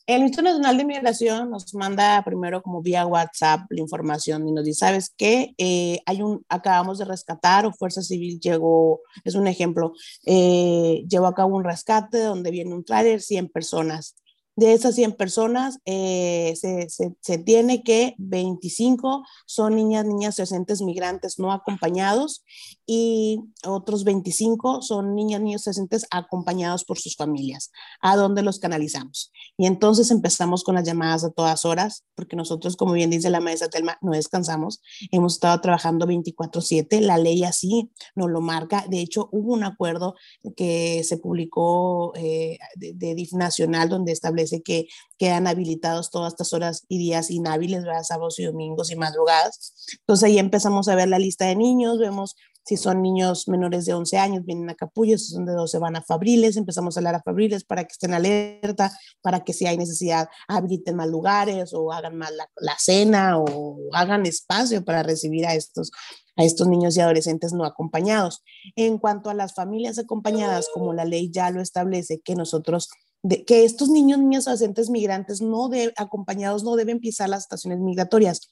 [0.06, 4.66] El Instituto Nacional de Migración nos manda primero como vía WhatsApp la información y nos
[4.66, 5.54] dice, ¿sabes qué?
[5.58, 9.94] Eh, hay un, acabamos de rescatar o Fuerza Civil llegó, es un ejemplo,
[10.26, 14.16] eh, llevó a cabo un rescate donde viene un tráiler, 100 personas.
[14.56, 21.39] De esas 100 personas, eh, se, se, tiene que 25 son niñas, niñas, docentes migrantes
[21.39, 22.44] no acompañados
[22.86, 29.32] y otros 25 son niñas, niños, docentes acompañados por sus familias, a donde los canalizamos.
[29.58, 33.39] Y entonces empezamos con las llamadas a todas horas, porque nosotros, como bien dice la
[33.39, 34.82] maestra Telma, no descansamos.
[35.12, 38.86] Hemos estado trabajando 24/7, la ley así nos lo marca.
[38.88, 40.13] De hecho, hubo un acuerdo
[40.56, 46.54] que se publicó eh, de, de DIF Nacional donde establece que quedan habilitados todas estas
[46.54, 48.04] horas y días inhábiles, ¿verdad?
[48.04, 49.74] sábados y domingos y madrugadas.
[50.00, 53.94] Entonces ahí empezamos a ver la lista de niños, vemos si son niños menores de
[53.94, 57.16] 11 años, vienen a Capullos, si son de 12 van a Fabriles, empezamos a hablar
[57.16, 61.92] a Fabriles para que estén alerta, para que si hay necesidad habiliten más lugares o
[61.92, 65.92] hagan más la, la cena o hagan espacio para recibir a estos
[66.36, 68.44] a estos niños y adolescentes no acompañados.
[68.76, 72.90] En cuanto a las familias acompañadas, como la ley ya lo establece, que nosotros
[73.24, 77.80] de que estos niños, niñas, adolescentes migrantes no de, acompañados no deben pisar las estaciones
[77.80, 78.50] migratorias.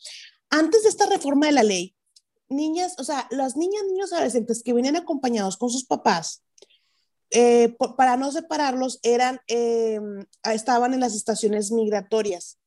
[0.49, 1.95] Antes de esta reforma de la ley,
[2.49, 6.43] niñas, o sea, las niñas, niños, adolescentes que venían acompañados con sus papás,
[7.31, 12.57] eh, para no separarlos, eran, em, estaban en las estaciones migratorias.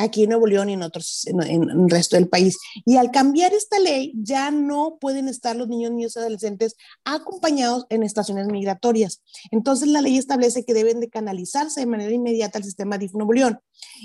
[0.00, 2.58] Aquí en Nuevo León y en otros, en, el resto del país.
[2.84, 7.86] Y al cambiar esta ley, ya no pueden estar los niños, niños y adolescentes acompañados
[7.90, 9.22] en estaciones migratorias.
[9.50, 13.32] Entonces, la ley establece que deben de canalizarse de manera inmediata al sistema DIF Nuevo
[13.32, 13.60] León.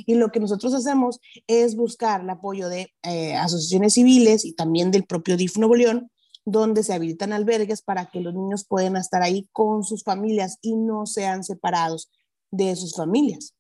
[0.05, 4.91] Y lo que nosotros hacemos es buscar el apoyo de eh, asociaciones civiles y también
[4.91, 6.12] del propio DIF Nuevo León,
[6.45, 10.75] donde se habilitan albergues para que los niños puedan estar ahí con sus familias y
[10.75, 12.12] no sean separados
[12.51, 13.55] de sus familias.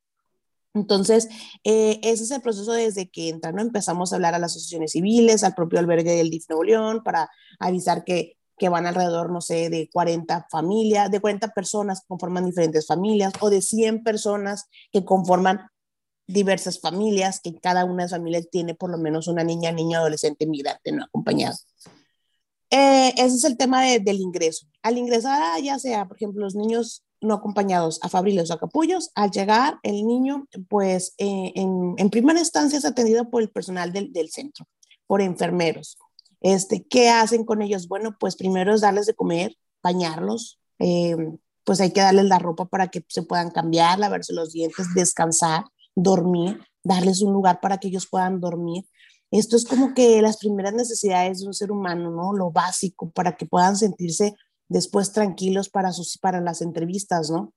[0.75, 1.29] Entonces,
[1.63, 5.43] eh, ese es el proceso desde que entran, empezamos a hablar a las asociaciones civiles,
[5.43, 9.69] al propio albergue del DIF Nuevo León, para avisar que, que van alrededor, no sé,
[9.69, 15.05] de 40 familias, de 40 personas que conforman diferentes familias, o de 100 personas que
[15.05, 15.61] conforman
[16.27, 19.99] diversas familias, que cada una de esas familias tiene por lo menos una niña, niño,
[19.99, 21.55] adolescente, migrante no acompañado.
[22.69, 24.67] Eh, ese es el tema del ingreso.
[24.81, 29.11] Al ingresar, ya sea, por ejemplo, los niños no acompañados a Fabriles o a Capullos,
[29.15, 33.91] al llegar el niño, pues eh, en, en, primera instancia es atendido por el personal
[33.91, 34.65] del, del, centro,
[35.07, 35.97] por enfermeros.
[36.41, 37.87] Este, ¿Qué hacen con ellos?
[37.87, 41.15] Bueno, pues primero es darles de comer, bañarlos, eh,
[41.63, 45.65] pues hay que darles la ropa para que se puedan cambiar, lavarse los dientes, descansar,
[45.95, 48.85] dormir, darles un lugar para que ellos puedan dormir.
[49.31, 52.33] Esto es como que las primeras necesidades de un ser humano, ¿no?
[52.33, 54.35] Lo básico para que puedan sentirse
[54.67, 57.53] después tranquilos para, sus, para las entrevistas, ¿no?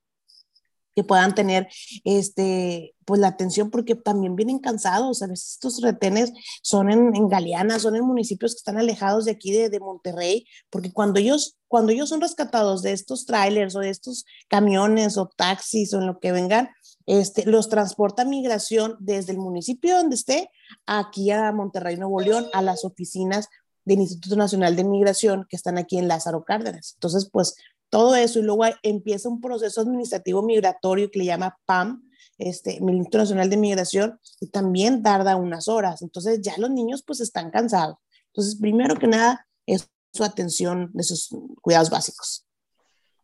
[0.95, 1.67] Que puedan tener
[2.03, 5.21] este, pues la atención porque también vienen cansados.
[5.21, 9.31] A veces estos retenes son en, en Galeana, son en municipios que están alejados de
[9.31, 13.79] aquí de, de, Monterrey, porque cuando ellos, cuando ellos son rescatados de estos trailers o
[13.79, 16.69] de estos camiones o taxis o en lo que vengan,
[17.05, 20.51] este, los transporta migración desde el municipio donde esté
[20.85, 23.49] aquí a Monterrey, Nuevo León, a las oficinas
[23.85, 26.93] del Instituto Nacional de Migración que están aquí en Lázaro Cárdenas.
[26.95, 27.55] Entonces, pues
[27.89, 32.03] todo eso y luego empieza un proceso administrativo migratorio que le llama PAM,
[32.37, 36.01] este, el Instituto Nacional de Migración, y también tarda unas horas.
[36.01, 37.97] Entonces ya los niños pues están cansados.
[38.27, 41.29] Entonces, primero que nada, es su atención de sus
[41.61, 42.45] cuidados básicos.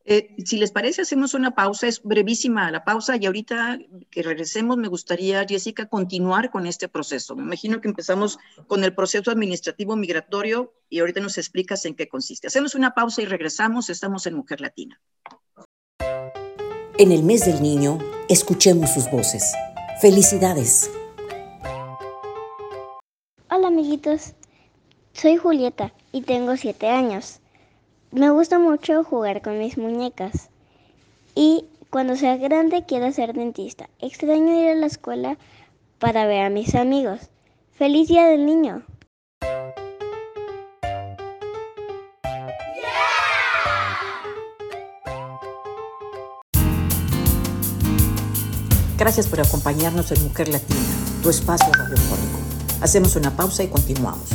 [0.08, 3.80] Eh, si les parece, hacemos una pausa, es brevísima la pausa y ahorita
[4.12, 7.36] que regresemos me gustaría, Jessica, continuar con este proceso.
[7.36, 8.38] Me imagino que empezamos
[8.68, 12.46] con el proceso administrativo migratorio y ahorita nos explicas en qué consiste.
[12.46, 15.02] Hacemos una pausa y regresamos, estamos en Mujer Latina.
[17.00, 17.98] En el mes del niño,
[18.30, 19.54] escuchemos sus voces.
[20.02, 20.92] Felicidades.
[23.50, 24.34] Hola amiguitos,
[25.14, 27.40] soy Julieta y tengo siete años.
[28.16, 30.48] Me gusta mucho jugar con mis muñecas.
[31.36, 33.90] Y cuando sea grande quiero ser dentista.
[34.00, 35.38] Extraño ir a la escuela
[36.00, 37.30] para ver a mis amigos.
[37.74, 38.84] ¡Feliz Día del Niño!
[48.98, 50.80] Gracias por acompañarnos en Mujer Latina,
[51.22, 52.40] tu espacio radiofónico.
[52.80, 54.30] Hacemos una pausa y continuamos.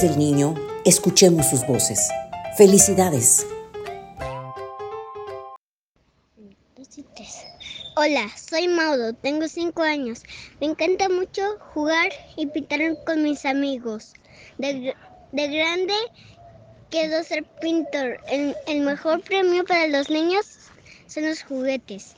[0.00, 2.08] Del niño, escuchemos sus voces.
[2.56, 3.46] Felicidades.
[7.96, 10.22] Hola, soy Mauro, tengo 5 años.
[10.60, 11.42] Me encanta mucho
[11.74, 14.14] jugar y pintar con mis amigos.
[14.56, 14.94] De,
[15.32, 15.94] grande
[16.90, 18.18] quiero ser pintor.
[18.28, 20.46] El, el mejor premio para los niños
[21.08, 22.14] son los juguetes.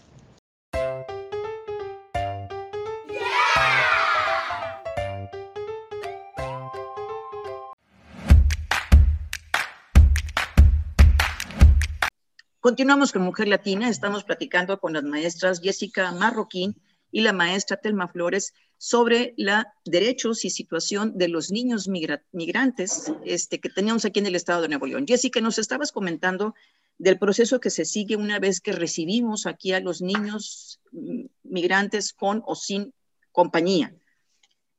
[12.63, 18.07] Continuamos con Mujer Latina, estamos platicando con las maestras Jessica Marroquín y la maestra Telma
[18.07, 24.27] Flores sobre los derechos y situación de los niños migrantes este, que teníamos aquí en
[24.27, 25.07] el estado de Nuevo León.
[25.09, 26.55] Jessica, nos estabas comentando
[26.99, 32.13] del proceso que se sigue una vez que recibimos aquí a los niños mm, migrantes
[32.13, 32.95] con o sin
[33.33, 33.93] compañía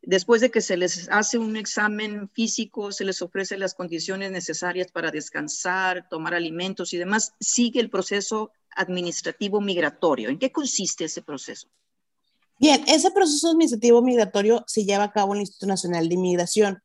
[0.06, 4.92] después de que se les hace un examen físico, se les ofrece las condiciones necesarias
[4.92, 10.30] para descansar, tomar alimentos y demás, sigue el proceso administrativo migratorio.
[10.30, 11.68] ¿En qué consiste ese proceso?
[12.60, 16.84] Bien, ese proceso administrativo migratorio se lleva a cabo en el Instituto Nacional de Inmigración.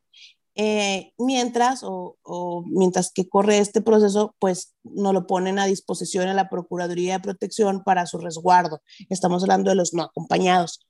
[0.60, 6.34] Eh, mientras o, mientras que corre este proceso, pues nos lo ponen a disposición a
[6.34, 8.80] la Procuraduría de Protección para su resguardo.
[9.08, 10.80] Estamos hablando de los no acompañados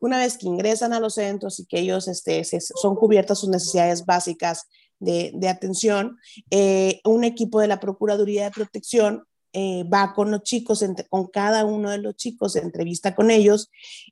[0.00, 4.04] una vez que ingresan a los centros y que ellos este, son cubiertas sus necesidades
[4.04, 4.66] básicas
[4.98, 6.18] de, atención,
[6.50, 9.24] eh, un equipo de la Procuraduría de Protección
[9.56, 13.70] eh, va con los chicos, con cada uno de los chicos, se entrevista con ellos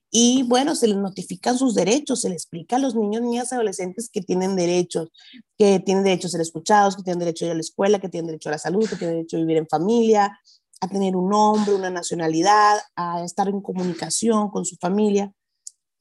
[0.09, 4.09] y bueno, se les notifican sus derechos, se les explica a los niños, niñas, adolescentes
[4.09, 5.09] que tienen derechos,
[5.59, 8.09] que tienen derecho a ser escuchados, que tienen derecho a ir a la escuela, que
[8.09, 10.39] tienen derecho a la salud, que tienen derecho a vivir en familia,
[10.81, 15.33] a tener un nombre, una nacionalidad, a estar en comunicación con su familia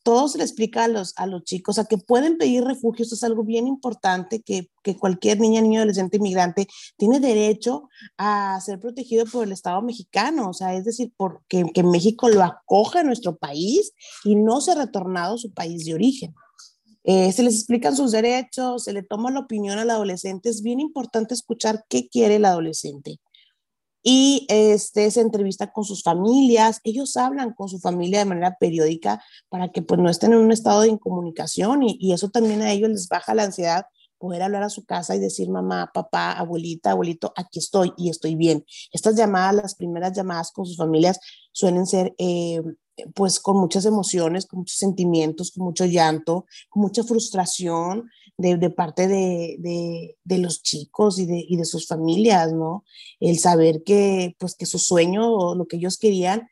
[0.04, 3.16] todo se le explica a los, a los chicos, a que pueden pedir refugio, esto
[3.16, 8.80] es algo bien importante, que, que cualquier niña, niño, adolescente, inmigrante tiene derecho a ser
[8.80, 13.04] protegido por el Estado mexicano, o sea, es decir, porque que México lo acoge a
[13.04, 13.94] nuestro país
[14.24, 16.34] y no se ha retornado a su país de origen.
[17.04, 20.80] Eh, se les explican sus derechos, se le toma la opinión al adolescente, es bien
[20.80, 23.20] importante escuchar qué quiere el adolescente
[24.04, 29.24] y este, se entrevista con sus familias, ellos hablan con su familia de manera periódica
[29.50, 32.90] para que pues no estén en un estado de incomunicación y, eso también a ellos
[32.90, 33.86] les baja la ansiedad
[34.18, 38.36] poder hablar a su casa y decir mamá, papá, abuelita, abuelito, aquí estoy y estoy
[38.36, 38.64] bien.
[38.92, 41.20] Estas llamadas, las primeras llamadas con sus familias
[41.52, 42.62] suelen ser eh,
[43.16, 48.10] pues con muchas emociones, con muchos sentimientos, con mucho llanto, con mucha frustración
[48.42, 52.84] de, parte de, de, los chicos y de, y de sus familias, ¿no?
[53.20, 56.50] El saber que pues que su sueño lo que ellos querían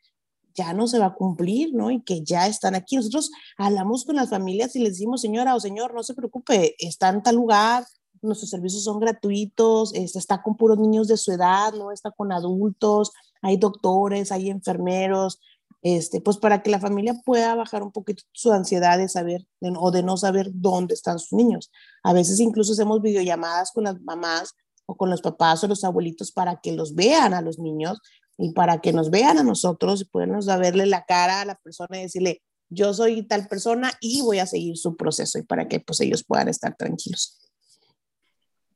[0.54, 1.90] ya no se va a cumplir, ¿no?
[1.90, 2.96] Y que ya están aquí.
[2.96, 7.08] Nosotros hablamos con las familias y les decimos, señora o señor, no se preocupe, está
[7.08, 7.84] en tal lugar,
[8.22, 12.32] nuestros servicios son gratuitos, este, está con puros niños de su edad, no está con
[12.32, 13.12] adultos,
[13.42, 15.40] hay doctores, hay enfermeros,
[15.82, 19.90] este, pues para que la familia pueda bajar un poquito su ansiedad de saber o
[19.90, 21.70] de no saber dónde están sus niños.
[22.02, 24.54] A veces incluso hacemos videollamadas con las mamás
[24.86, 27.98] o con los papás o los abuelitos para que los vean a los niños
[28.36, 31.98] y para que nos vean a nosotros y podernos verle la cara a la persona
[31.98, 35.80] y decirle, yo soy tal persona y voy a seguir su proceso y para que
[35.80, 37.38] pues ellos puedan estar tranquilos.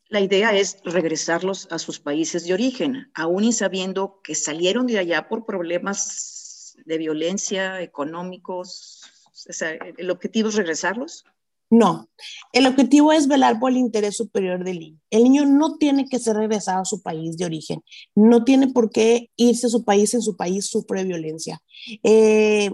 [0.09, 4.99] La idea es regresarlos a sus países de origen, aún y sabiendo que salieron de
[4.99, 6.44] allá por problemas
[6.85, 9.03] de violencia, económicos.
[9.99, 11.25] ¿El objetivo es regresarlos?
[11.71, 12.09] No,
[12.53, 15.01] el objetivo es velar por el interés superior del niño.
[15.11, 17.83] El niño no tiene que ser regresado a su país de origen,
[18.15, 21.61] no tiene por qué irse a su país, en su país sufre violencia.
[22.03, 22.71] Eh,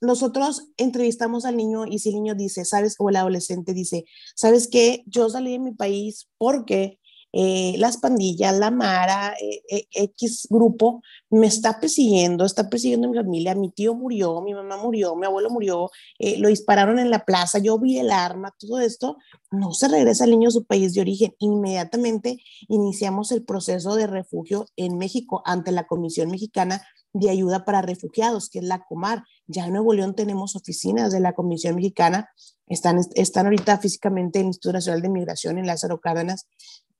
[0.00, 2.94] nosotros entrevistamos al niño y si el niño dice, ¿sabes?
[2.98, 4.04] O el adolescente dice,
[4.34, 5.02] ¿sabes qué?
[5.06, 7.00] Yo salí de mi país porque
[7.36, 13.10] eh, las pandillas, la Mara, eh, eh, X grupo, me está persiguiendo, está persiguiendo a
[13.10, 15.90] mi familia, mi tío murió, mi mamá murió, mi abuelo murió,
[16.38, 19.16] lo dispararon en la plaza, yo vi el arma, todo esto,
[19.50, 21.34] no se regresa el niño a su país de origen.
[21.40, 27.82] Inmediatamente iniciamos el proceso de refugio en México ante la Comisión Mexicana de Ayuda para
[27.82, 29.24] Refugiados, que es la Comar.
[29.48, 32.28] Ya en Nuevo León tenemos oficinas de la Comisión Mexicana,
[32.68, 36.46] están, están ahorita físicamente en el Instituto Nacional de Migración en Lázaro Cárdenas,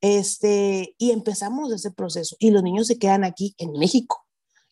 [0.04, 4.26] este, y empezamos ese proceso y los niños se quedan aquí en México.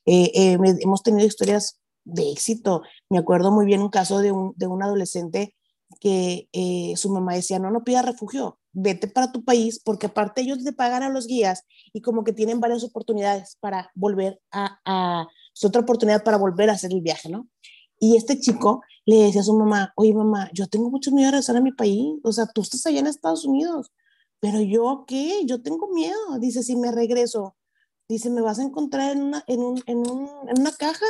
[0.04, 2.82] Eh, eh, hemos tenido historias de éxito.
[3.08, 5.56] Me acuerdo muy bien un caso de un, de un adolescente
[6.00, 10.42] que eh, su mamá decía, no, no pida refugio, vete para tu país, porque aparte
[10.42, 11.64] ellos te pagan a los guías
[11.94, 16.68] y como que tienen varias oportunidades para volver a, a es otra oportunidad para volver
[16.68, 17.48] a hacer el viaje, ¿no?
[17.98, 21.32] Y este chico le decía a su mamá, oye mamá, yo tengo mucho miedo de
[21.32, 23.90] regresar a mi país, o sea, tú estás allá en Estados Unidos,
[24.42, 25.46] pero yo, ¿qué?
[25.46, 26.18] Yo tengo miedo.
[26.40, 27.54] Dice, si me regreso,
[28.08, 31.06] dice, me vas a encontrar en una, en, un, en, un, en una caja.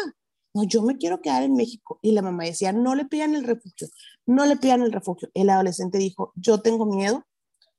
[0.52, 1.98] No, yo me quiero quedar en México.
[2.02, 3.88] Y la mamá decía, no le pidan el refugio,
[4.26, 5.30] no le pidan el refugio.
[5.32, 7.24] El adolescente dijo, yo tengo miedo,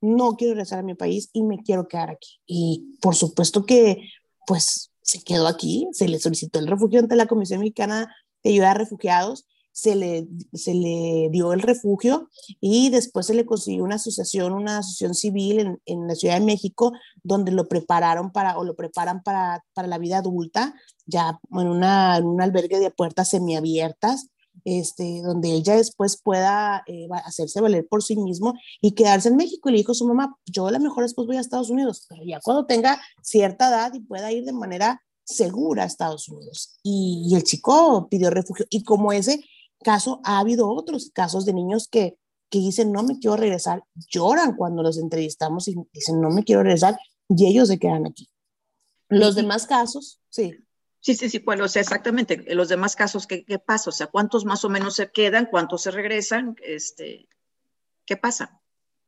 [0.02, 2.42] no quiero regresar a mi país y me quiero quedar aquí.
[2.48, 4.10] Y por supuesto que,
[4.48, 8.12] pues, se quedó aquí, se le solicitó el refugio ante la Comisión Mexicana
[8.44, 12.30] de Ayuda a Refugiados se le, se le dio el refugio
[12.62, 16.46] y después se le consiguió una asociación, una asociación civil en, en la Ciudad de
[16.46, 16.94] México,
[17.24, 20.76] donde lo prepararon para, o lo preparan para, para la vida adulta,
[21.08, 24.28] ya en, una, un albergue de puertas semiabiertas,
[24.64, 29.70] este, donde ella después pueda eh, hacerse valer por sí mismo y quedarse en México.
[29.70, 32.08] Y le dijo a su mamá, yo a lo mejor después voy a Estados Unidos,
[32.28, 36.78] ya cuando tenga cierta edad y pueda ir de manera segura a Estados Unidos.
[36.84, 38.68] Y, y el chico pidió refugio.
[38.70, 39.44] Y como ese,
[39.84, 42.18] caso, ha habido otros casos de niños que,
[42.50, 46.64] que dicen, no me quiero regresar, lloran cuando los entrevistamos y dicen, no me quiero
[46.64, 46.98] regresar,
[47.30, 48.30] y ellos se quedan aquí.
[49.10, 50.56] Los demás casos, sí.
[51.00, 53.90] Sí, sí, sí, bueno, o sea, exactamente, los demás casos, ¿qué, ¿qué, pasa?
[53.90, 55.48] O sea, ¿cuántos más o menos se quedan?
[55.52, 56.56] ¿Cuántos se regresan?
[56.64, 57.28] Este,
[58.06, 58.62] ¿Qué pasa?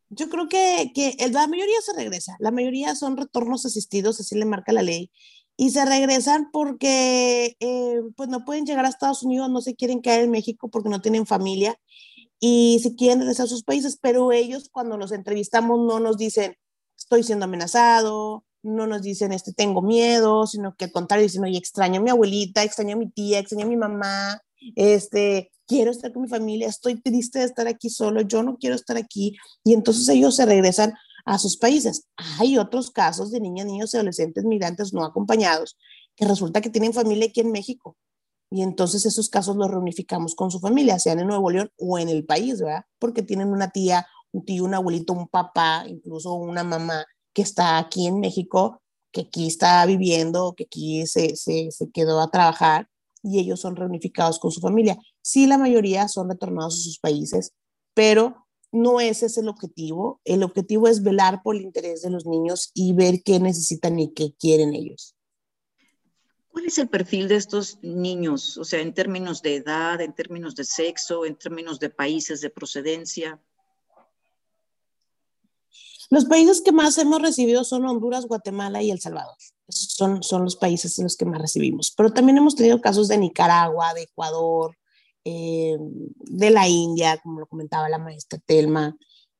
[0.09, 4.45] Yo creo que, que la mayoría se regresa, la mayoría son retornos asistidos, así le
[4.45, 5.11] marca la ley,
[5.57, 10.01] y se regresan porque eh, pues no pueden llegar a Estados Unidos, no se quieren
[10.01, 11.79] quedar en México porque no tienen familia
[12.39, 16.57] y se quieren regresar a sus países, pero ellos cuando los entrevistamos no nos dicen,
[16.97, 21.57] estoy siendo amenazado, no nos dicen, este, tengo miedo, sino que al contrario dicen, oye,
[21.57, 24.41] extraño a mi abuelita, extraño a mi tía, extraño a mi mamá,
[24.75, 28.75] este, quiero estar con mi familia, estoy triste de estar aquí solo, yo no quiero
[28.75, 30.93] estar aquí, y entonces ellos se regresan
[31.25, 32.07] a sus países.
[32.39, 35.77] Hay otros casos de niñas, niños y adolescentes migrantes no acompañados
[36.15, 37.97] que resulta que tienen familia aquí en México.
[38.51, 42.09] Y entonces esos casos los reunificamos con su familia, sean en Nuevo León o en
[42.09, 42.85] el país, ¿verdad?
[42.99, 47.77] Porque tienen una tía, un tío, un abuelito, un papá, incluso una mamá que está
[47.79, 52.87] aquí en México, que aquí está viviendo, que aquí se, se, se quedó a trabajar
[53.25, 54.97] y ellos son reunificados con su familia.
[55.21, 57.53] Sí, la mayoría son retornados a sus países,
[57.93, 60.21] pero no ese es el objetivo.
[60.23, 64.13] El objetivo es velar por el interés de los niños y ver qué necesitan y
[64.13, 65.15] qué quieren ellos.
[66.49, 68.57] ¿Cuál es el perfil de estos niños?
[68.57, 72.49] O sea, en términos de edad, en términos de sexo, en términos de países de
[72.49, 73.41] procedencia.
[76.09, 79.35] Los países que más hemos recibido son Honduras, Guatemala y El Salvador.
[79.67, 81.93] Esos son, son los países en los que más recibimos.
[81.95, 84.75] Pero también hemos tenido casos de Nicaragua, de Ecuador,
[85.23, 88.95] eh, de la India, como lo comentaba la maestra Telma,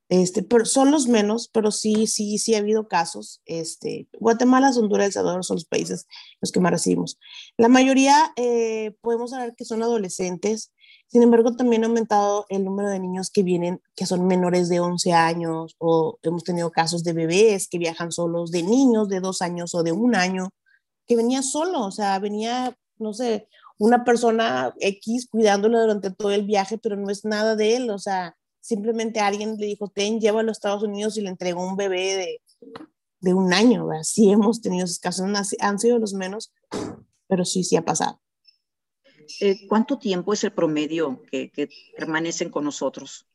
[0.10, 3.42] este, pero son los menos, pero sí, sí, sí ha habido casos.
[3.46, 6.08] Este, Guatemala, Honduras, El Salvador son los países
[6.42, 7.20] los que más recibimos.
[7.58, 10.72] La mayoría eh, podemos hablar que son adolescentes,
[11.08, 14.80] sin embargo, también ha aumentado el número de niños que vienen, que son menores de
[14.80, 19.42] 11 años, o hemos tenido casos de bebés que viajan solos, de niños de dos
[19.42, 20.50] años o de un año,
[21.08, 23.48] que venía solo, o sea, venía, no sé,
[23.78, 28.00] una persona X cuidándolo durante todo el viaje, pero no es nada de él, o
[28.00, 31.76] sea, simplemente alguien le dijo, ten, lleva a los Estados Unidos y le entregó un
[31.76, 32.42] bebé de,
[33.20, 34.04] de un año, ¿verdad?
[34.04, 35.28] Sí hemos tenido esos casos,
[35.60, 36.52] han sido los menos,
[37.28, 38.20] pero sí, sí ha pasado.
[39.42, 43.28] Eh, ¿Cuánto tiempo es el promedio que, permanecen con nosotros?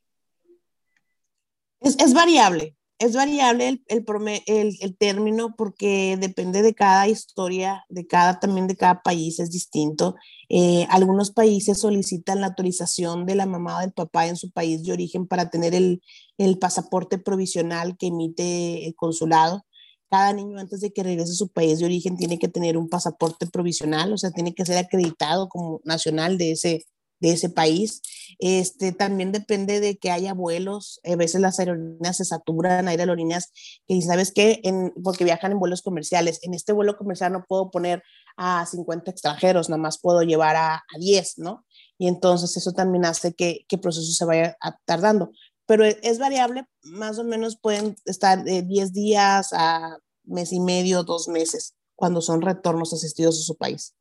[1.80, 4.04] Es, variable, es variable el,
[4.46, 9.50] el, el, término porque depende de cada historia, de cada, también de cada país, es
[9.50, 10.16] distinto.
[10.50, 14.84] Eh, algunos países solicitan la autorización de la mamá o del papá en su país
[14.84, 16.02] de origen para tener el,
[16.36, 19.64] el pasaporte provisional que emite el consulado.
[20.10, 22.88] Cada niño antes de que regrese a su país de origen tiene que tener un
[22.88, 26.84] pasaporte provisional, o sea, tiene que ser acreditado como nacional de ese,
[27.20, 28.02] de ese país.
[28.38, 31.00] Este, también depende de que haya vuelos.
[31.04, 33.52] A veces las aerolíneas se saturan, hay aerolíneas
[33.86, 34.60] que ¿sabes qué?
[35.04, 36.40] Porque viajan en vuelos comerciales.
[36.42, 38.02] En este vuelo comercial no puedo poner
[38.36, 41.64] a 50 extranjeros, nada más puedo llevar a, a 10, ¿no?
[41.98, 44.56] Y entonces eso también hace que, que el proceso se vaya
[44.86, 45.32] tardando.
[45.70, 50.58] Pero es, es, variable, más o menos pueden estar de 10 días a mes y
[50.58, 53.94] medio, dos meses, cuando son retornos asistidos a su país.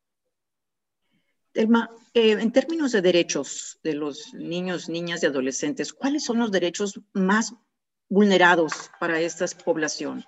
[1.52, 6.50] Telma, eh, en términos de derechos de los niños, niñas y adolescentes, ¿cuáles son los
[6.50, 7.54] derechos más
[8.08, 10.24] vulnerados para esta población?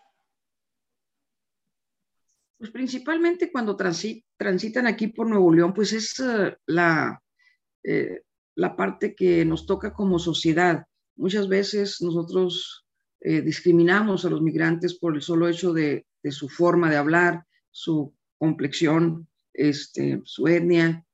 [2.56, 7.20] Pues principalmente cuando transitan aquí por Nuevo León, pues es uh, la,
[7.82, 8.22] eh,
[8.54, 10.86] la parte que nos toca como sociedad.
[11.16, 12.86] Muchas veces nosotros
[13.20, 17.44] eh, discriminamos a los migrantes por el solo hecho de, de su forma de hablar,
[17.70, 21.04] su complexión, este, su etnia,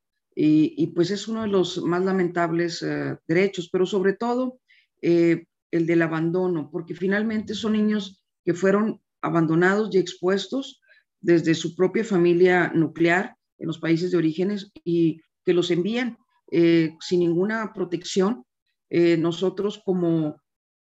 [0.40, 4.60] y, pues es uno de los más lamentables eh, derechos, pero sobre todo
[5.02, 10.80] eh, el del abandono, porque finalmente son niños que fueron abandonados y expuestos
[11.20, 16.18] desde su propia familia nuclear en los países de orígenes y que los envían
[16.52, 18.44] eh, sin ninguna protección.
[18.90, 20.40] Nosotros como,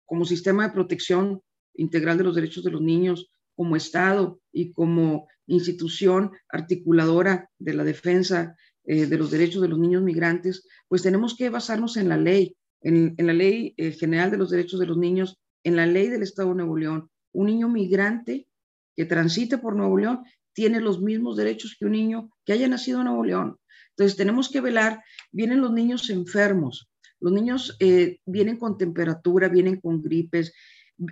[0.06, 1.42] como sistema de protección
[1.74, 7.84] integral de los derechos de los niños, como Estado y como institución articuladora de la
[7.84, 12.16] defensa eh, de los derechos de los niños migrantes, pues tenemos que basarnos en la
[12.16, 16.08] ley, en, la ley eh, general de los derechos de los niños, en la ley
[16.08, 17.10] del Estado de Nuevo León.
[17.32, 18.48] Un niño migrante
[18.96, 23.00] que transite por Nuevo León tiene los mismos derechos que un niño que haya nacido
[23.00, 23.58] en Nuevo León.
[23.90, 26.89] Entonces tenemos que velar, vienen los niños enfermos,
[27.20, 30.52] los niños eh, vienen con temperatura, vienen con gripes,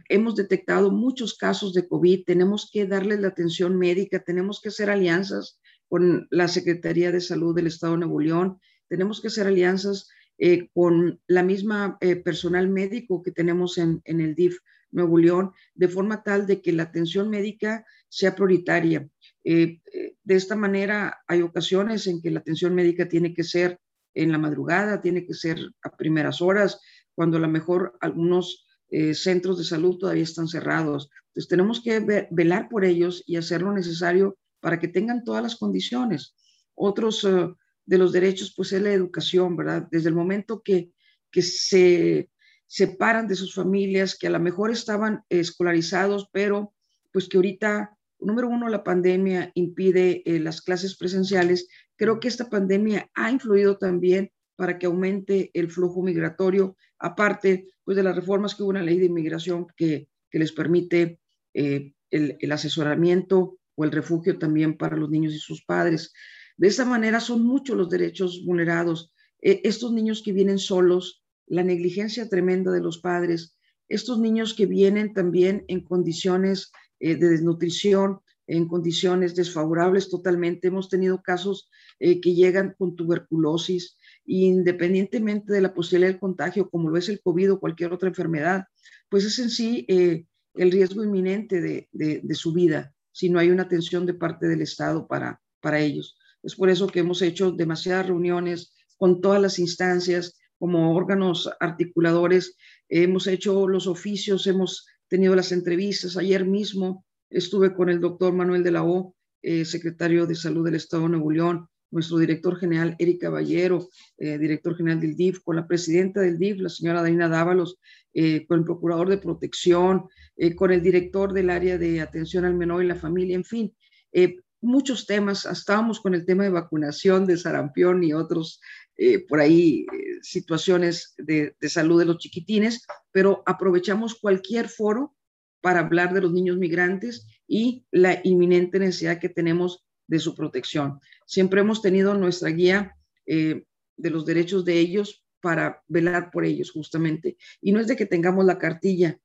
[0.09, 4.91] hemos detectado muchos casos de COVID, tenemos que darles la atención médica, tenemos que hacer
[4.91, 10.09] alianzas con la Secretaría de Salud del Estado de Nuevo León, tenemos que hacer alianzas
[10.39, 14.59] eh, con la misma eh, personal médico que tenemos en, el DIF
[14.91, 19.09] Nuevo León, de forma tal de que la atención médica sea prioritaria.
[19.45, 19.81] De
[20.27, 23.79] esta manera, hay ocasiones en que la atención médica tiene que ser
[24.23, 26.81] en la madrugada, tiene que ser a primeras horas,
[27.15, 28.67] cuando a lo mejor algunos
[29.13, 31.11] centros de salud todavía están cerrados.
[31.29, 35.57] Entonces, tenemos que velar por ellos y hacer lo necesario para que tengan todas las
[35.57, 36.35] condiciones.
[36.75, 37.49] Otros eh,
[37.87, 39.89] de los derechos, pues es la educación, ¿verdad?
[39.91, 40.93] Desde el momento que,
[41.31, 42.31] que se
[42.67, 46.75] separan de sus familias, que a lo mejor estaban escolarizados, pero
[47.13, 51.69] pues que ahorita, número uno, la pandemia impide eh, las clases presenciales.
[51.97, 57.97] Creo que esta pandemia ha influido también para que aumente el flujo migratorio, aparte pues
[57.97, 61.21] de las reformas que hubo en la ley de inmigración que, les permite
[61.55, 66.13] eh, el, asesoramiento o el refugio también para los niños y sus padres.
[66.57, 69.13] De esta manera son muchos los derechos vulnerados.
[69.41, 73.57] Eh, estos niños que vienen solos, la negligencia tremenda de los padres,
[73.89, 80.69] estos niños que vienen también en condiciones eh, de desnutrición, en condiciones desfavorables totalmente.
[80.69, 86.89] Hemos tenido casos eh, que llegan con tuberculosis, independientemente de la posibilidad del contagio, como
[86.89, 88.65] lo es el COVID o cualquier otra enfermedad,
[89.09, 93.51] pues es en sí el riesgo inminente de, de, de, su vida si no hay
[93.51, 96.17] una atención de parte del Estado para, para ellos.
[96.43, 102.57] Es por eso que hemos hecho demasiadas reuniones con todas las instancias como órganos articuladores.
[102.89, 106.17] Hemos hecho los oficios, hemos tenido las entrevistas.
[106.17, 110.75] Ayer mismo estuve con el doctor Manuel de la O, eh, secretario de Salud del
[110.75, 113.89] Estado de Nuevo León, nuestro director general Eric Caballero,
[114.19, 117.79] eh, director general del DIF, con la presidenta del DIF, la señora Daina Dávalos,
[118.15, 122.55] eh, con el procurador de protección, eh, con el director del área de atención al
[122.55, 123.75] menor y la familia, en fin,
[124.13, 125.47] eh, muchos temas.
[125.47, 128.61] Estábamos con el tema de vacunación de sarampión y otros
[129.01, 135.15] eh, por ahí eh, situaciones de, salud de los chiquitines, pero aprovechamos cualquier foro
[135.61, 140.99] para hablar de los niños migrantes y la inminente necesidad que tenemos de su protección.
[141.27, 142.97] Siempre hemos tenido nuestra guía
[143.27, 147.37] eh, de los derechos de ellos para velar por ellos justamente.
[147.61, 149.21] Y no es de que tengamos la cartilla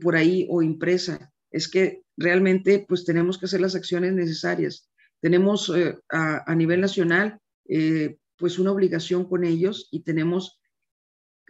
[0.00, 4.88] por ahí o impresa, es que realmente pues tenemos que hacer las acciones necesarias.
[5.20, 5.70] Tenemos
[6.08, 7.38] a, nivel nacional
[8.38, 10.60] pues una obligación con ellos y tenemos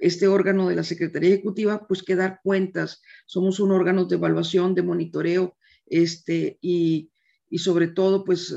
[0.01, 3.03] este órgano de la Secretaría Ejecutiva pues que dar cuentas.
[3.27, 7.11] Somos un órgano de evaluación, de monitoreo este, y,
[7.49, 8.55] y sobre todo pues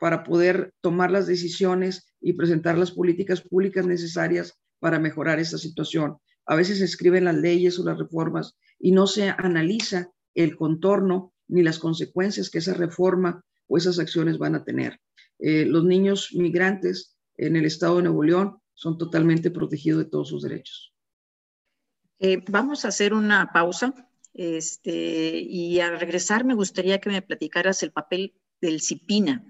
[0.00, 6.16] para poder tomar las decisiones y presentar las políticas públicas necesarias para mejorar esta situación.
[6.46, 11.32] A veces se escriben las leyes o las reformas y no se analiza el contorno
[11.46, 14.98] ni las consecuencias que esa reforma o esas acciones van a tener.
[15.38, 20.28] Eh, los niños migrantes en el estado de Nuevo León son totalmente protegidos de todos
[20.28, 20.92] sus derechos.
[22.18, 23.94] Eh, vamos a hacer una pausa
[24.34, 29.44] este, y al regresar me gustaría que me platicaras el papel del CIPINA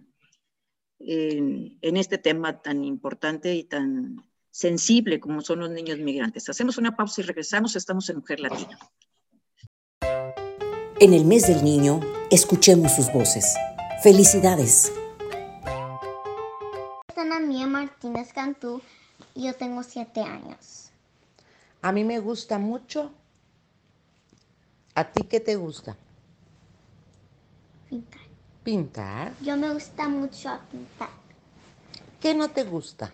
[0.98, 6.48] en, en este tema tan importante y tan sensible como son los niños migrantes.
[6.48, 7.74] Hacemos una pausa y regresamos.
[7.74, 8.78] Estamos en Mujer Latina.
[11.00, 13.56] En el mes del niño, escuchemos sus voces.
[14.02, 14.92] Felicidades.
[17.52, 18.80] Mía Martínez Cantú
[19.34, 20.90] y yo tengo siete años.
[21.82, 23.12] A mí me gusta mucho.
[24.94, 25.94] ¿A ti qué te gusta?
[27.90, 28.22] Pintar.
[28.64, 29.34] ¿Pintar?
[29.42, 31.10] Yo me gusta mucho pintar.
[32.22, 33.12] ¿Qué no te gusta?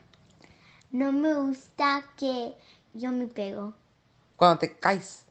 [0.92, 2.54] No me gusta que
[2.94, 3.74] yo me pego.
[4.36, 5.24] Cuando te caes.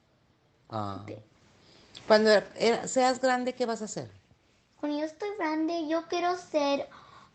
[0.70, 1.06] Ah.
[2.08, 2.30] Cuando
[2.84, 4.12] seas grande, ¿qué vas a hacer?
[4.82, 6.90] Cuando yo estoy grande, yo quiero ser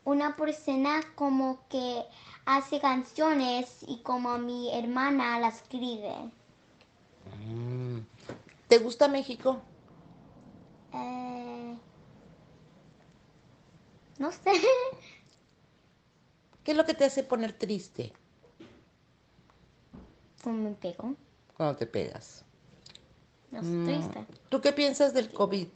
[0.04, 2.04] una persona como que
[2.44, 6.12] hace canciones y como mi hermana las escribe.
[7.46, 7.98] Mm.
[8.68, 9.60] ¿Te gusta México?
[10.92, 11.76] Eh,
[14.18, 14.52] no sé.
[16.64, 18.12] ¿Qué es lo que te hace poner triste?
[20.42, 21.14] Cuando me pego.
[21.56, 22.44] Cuando te pegas.
[23.50, 23.86] No estoy mm.
[23.86, 24.26] triste.
[24.48, 25.68] ¿Tú qué piensas del COVID?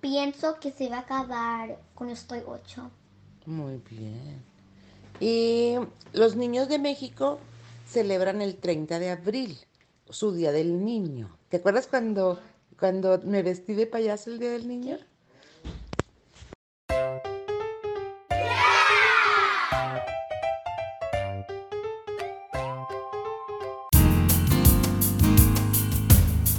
[0.00, 2.90] Pienso que se va a acabar cuando estoy ocho.
[3.44, 4.42] Muy bien.
[5.20, 5.74] Y
[6.14, 7.38] los niños de México
[7.86, 9.58] celebran el 30 de abril,
[10.08, 11.36] su Día del Niño.
[11.50, 12.40] ¿Te acuerdas cuando,
[12.78, 14.96] cuando me vestí de payaso el Día del Niño?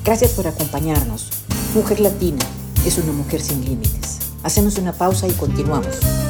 [0.04, 1.32] Gracias por acompañarnos.
[1.74, 4.20] Mujer Latina es una mujer sin límites.
[4.44, 6.21] Hacemos una pausa y continuamos.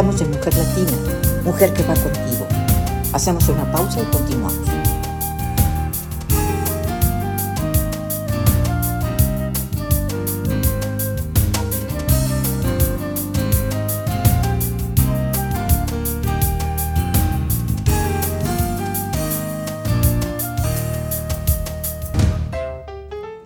[0.00, 0.98] Estamos Mujer Latina,
[1.44, 2.46] mujer que va contigo.
[3.12, 4.56] Hacemos una pausa y continuamos.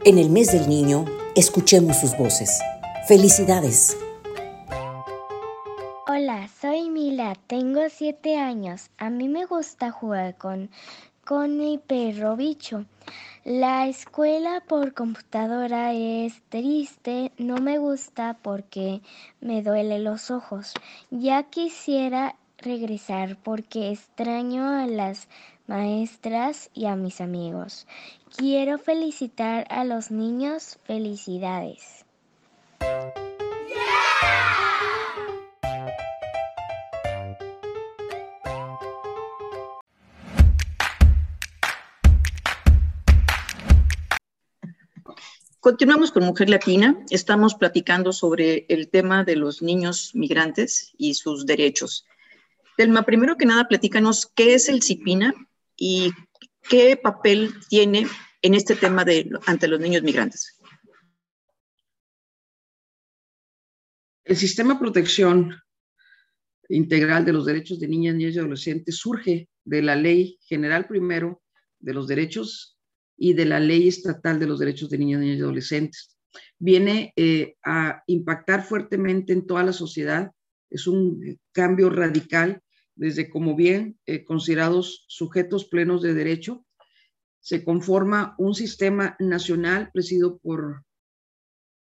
[0.04, 2.60] En el mes del niño, escuchemos sus voces.
[3.08, 3.96] Felicidades.
[7.32, 8.90] Tengo siete años.
[8.98, 10.68] A mí me gusta jugar con,
[11.24, 12.84] con mi perro bicho.
[13.44, 19.00] La escuela por computadora es triste, no me gusta porque
[19.40, 20.74] me duele los ojos.
[21.10, 25.28] Ya quisiera regresar porque extraño a las
[25.66, 27.86] maestras y a mis amigos.
[28.36, 30.78] Quiero felicitar a los niños.
[30.84, 32.04] Felicidades.
[45.64, 47.02] Continuamos con Mujer Latina.
[47.08, 52.04] Estamos platicando sobre el tema de los niños migrantes y sus derechos.
[52.76, 55.32] Telma, primero que nada, platícanos qué es el CIPINA
[55.74, 56.12] y
[56.68, 58.06] qué papel tiene
[58.42, 60.60] en este tema de, ante los niños migrantes.
[64.24, 65.62] El sistema de protección
[66.68, 71.42] integral de los derechos de niñas, niños y adolescentes surge de la Ley General primero
[71.78, 72.73] de los derechos
[73.16, 76.16] y de la Ley Estatal de los Derechos de Niñas, Niños y Adolescentes.
[76.58, 80.32] Viene eh, a impactar fuertemente en toda la sociedad.
[80.70, 82.60] Es un cambio radical
[82.96, 86.64] desde como bien eh, considerados sujetos plenos de derecho.
[87.40, 90.84] Se conforma un sistema nacional presidido por,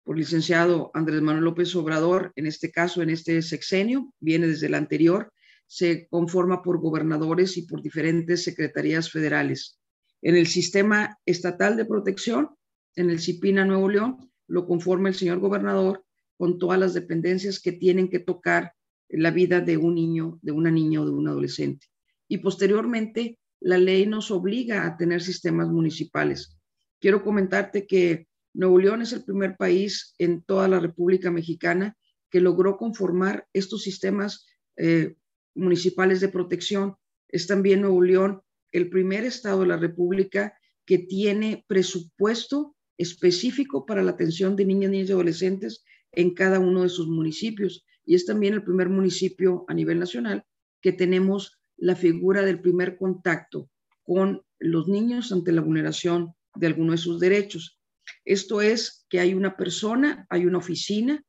[0.04, 4.76] por licenciado Andrés Manuel López Obrador, en este caso, en este sexenio, viene desde el
[4.76, 5.32] anterior,
[5.68, 9.80] se conforma por gobernadores y por diferentes secretarías federales.
[10.26, 12.52] En el sistema estatal de protección,
[12.96, 16.06] en el CIPINA Nuevo León, lo conforma el señor gobernador
[16.38, 18.74] con todas las dependencias que tienen que tocar
[19.10, 21.88] la vida de un niño, de una niña o de un adolescente.
[22.30, 26.58] Y posteriormente, la ley nos obliga a tener sistemas municipales.
[27.02, 31.98] Quiero comentarte que Nuevo León es el primer país en toda la República Mexicana
[32.30, 34.48] que logró conformar estos sistemas
[34.78, 35.16] eh,
[35.54, 36.96] municipales de protección.
[37.28, 38.42] Es también Nuevo León
[38.74, 44.92] el primer estado de la República que tiene presupuesto específico para la atención de niñas,
[44.92, 49.64] niños y adolescentes en cada uno de sus municipios y es también el primer municipio
[49.68, 50.44] a nivel nacional
[50.82, 53.70] que tenemos la figura del primer contacto
[54.04, 57.80] con los niños ante la vulneración de alguno de sus derechos.
[58.26, 61.24] Esto es que hay una persona, hay una oficina,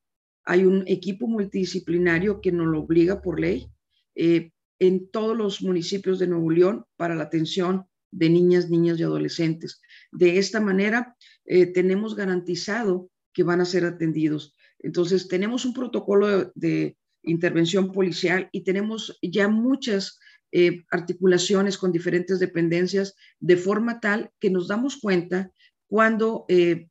[0.45, 3.69] hay un equipo multidisciplinario que nos lo obliga por ley
[4.15, 9.03] eh, en todos los municipios de Nuevo León para la atención de niñas, niños y
[9.03, 9.81] adolescentes.
[10.13, 14.55] De esta manera, eh, tenemos garantizado que van a ser atendidos.
[14.79, 16.97] Entonces, tenemos un protocolo de,
[17.27, 20.19] intervención policial y tenemos ya muchas
[20.53, 25.51] eh, articulaciones con diferentes dependencias de forma tal que nos damos cuenta
[25.87, 26.91] cuando eh,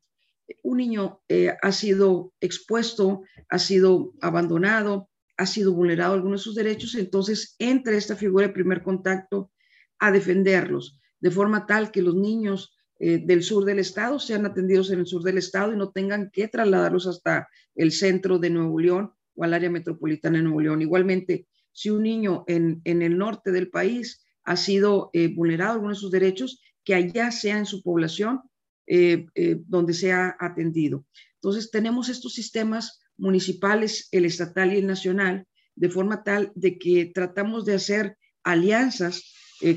[0.64, 1.20] un niño
[1.62, 7.96] ha sido expuesto, ha sido abandonado, ha sido vulnerado algunos de sus derechos, entonces entra
[7.96, 9.50] esta figura de primer contacto
[9.98, 14.90] a defenderlos, de forma tal que los niños eh, del sur del estado sean atendidos
[14.90, 18.78] en el sur del estado y no tengan que trasladarlos hasta el centro de Nuevo
[18.78, 20.82] León o al área metropolitana de Nuevo León.
[20.82, 25.98] Igualmente, si un niño en, el norte del país ha sido eh, vulnerado alguno de
[26.00, 28.42] sus derechos, que allá sea en su población
[28.86, 29.26] eh,
[29.66, 31.06] donde sea atendido.
[31.36, 35.46] Entonces, tenemos estos sistemas municipales, el estatal y el nacional,
[35.76, 39.32] de forma tal de que tratamos de hacer alianzas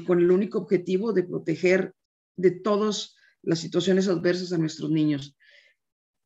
[0.06, 1.94] con el único objetivo de proteger
[2.36, 5.36] de todas las situaciones adversas a nuestros niños.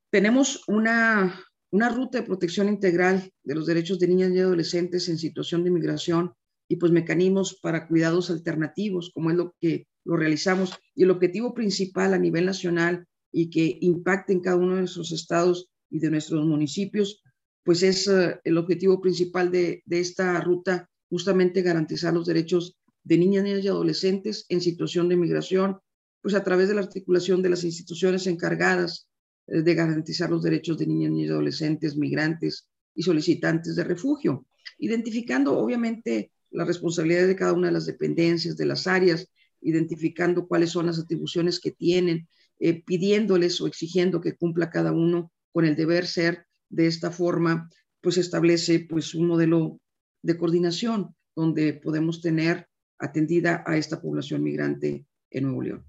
[0.10, 1.40] Tenemos una,
[1.72, 5.72] una ruta de protección integral de los derechos de niñas y adolescentes en situación de
[5.72, 6.34] migración
[6.68, 10.74] y pues mecanismos para cuidados alternativos, como es lo que lo realizamos.
[10.96, 15.12] Y el objetivo principal a nivel nacional y que impacte en cada uno de nuestros
[15.12, 17.22] estados y de nuestros municipios,
[17.64, 23.46] pues es uh, el objetivo principal de, esta ruta, justamente garantizar los derechos de niñas,
[23.64, 25.78] y adolescentes en situación de migración
[26.22, 29.10] pues a través de la articulación de las instituciones encargadas
[29.48, 34.46] eh, de garantizar los derechos de niñas, y adolescentes, migrantes y solicitantes de refugio,
[34.78, 39.28] identificando obviamente las responsabilidades de cada una de las dependencias, de las áreas,
[39.62, 42.28] identificando cuáles son las atribuciones que tienen,
[42.60, 46.46] eh, pidiéndoles o exigiendo que cumpla cada uno con el deber ser.
[46.70, 49.80] De esta forma, pues establece pues un modelo
[50.22, 55.86] de coordinación donde podemos tener atendida a esta población migrante en Nuevo León.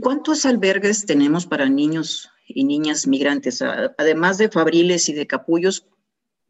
[0.00, 3.62] ¿Cuántos albergues tenemos para niños y niñas migrantes?
[3.62, 5.86] Además de Fabriles y de Capullos,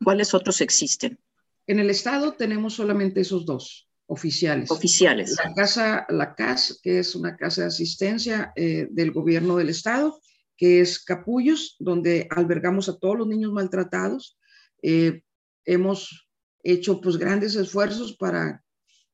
[0.03, 1.18] ¿cuáles otros existen?
[1.66, 4.70] En el estado tenemos solamente esos dos oficiales.
[4.70, 5.36] Oficiales.
[5.45, 10.20] La casa, la CAS, que es una casa de asistencia eh, del gobierno del estado,
[10.61, 14.38] que es Capullos, donde albergamos a todos los niños maltratados.
[14.82, 15.22] Eh,
[15.64, 16.28] hemos
[16.62, 18.62] hecho pues grandes esfuerzos para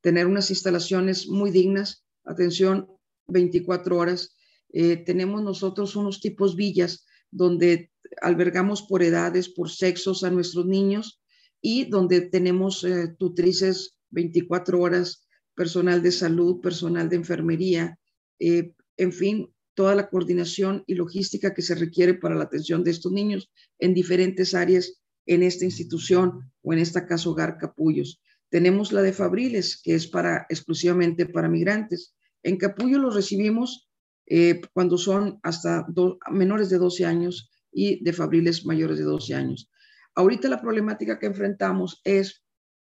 [0.01, 2.88] tener unas instalaciones muy dignas, atención
[3.28, 4.36] 24 horas.
[4.72, 7.92] Eh, tenemos nosotros unos tipos villas donde
[8.22, 11.22] albergamos por edades, por sexos a nuestros niños
[11.62, 17.97] y donde tenemos eh, tutrices 24 horas, personal de salud, personal de enfermería,
[18.38, 23.12] en fin, toda la coordinación y logística que se requiere para la atención de estos
[23.12, 28.20] niños en diferentes áreas en esta institución o en esta casa hogar Capullos.
[28.49, 32.14] Tenemos la de Fabriles, que es para exclusivamente para migrantes.
[32.43, 33.91] En Capullo los recibimos
[34.27, 35.87] eh, cuando son hasta
[36.31, 39.70] menores de 12 años y de Fabriles mayores de 12 años.
[40.14, 42.43] Ahorita la problemática que enfrentamos es,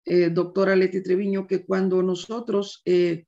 [0.06, 3.26] eh, doctora Leti Treviño, que cuando nosotros eh,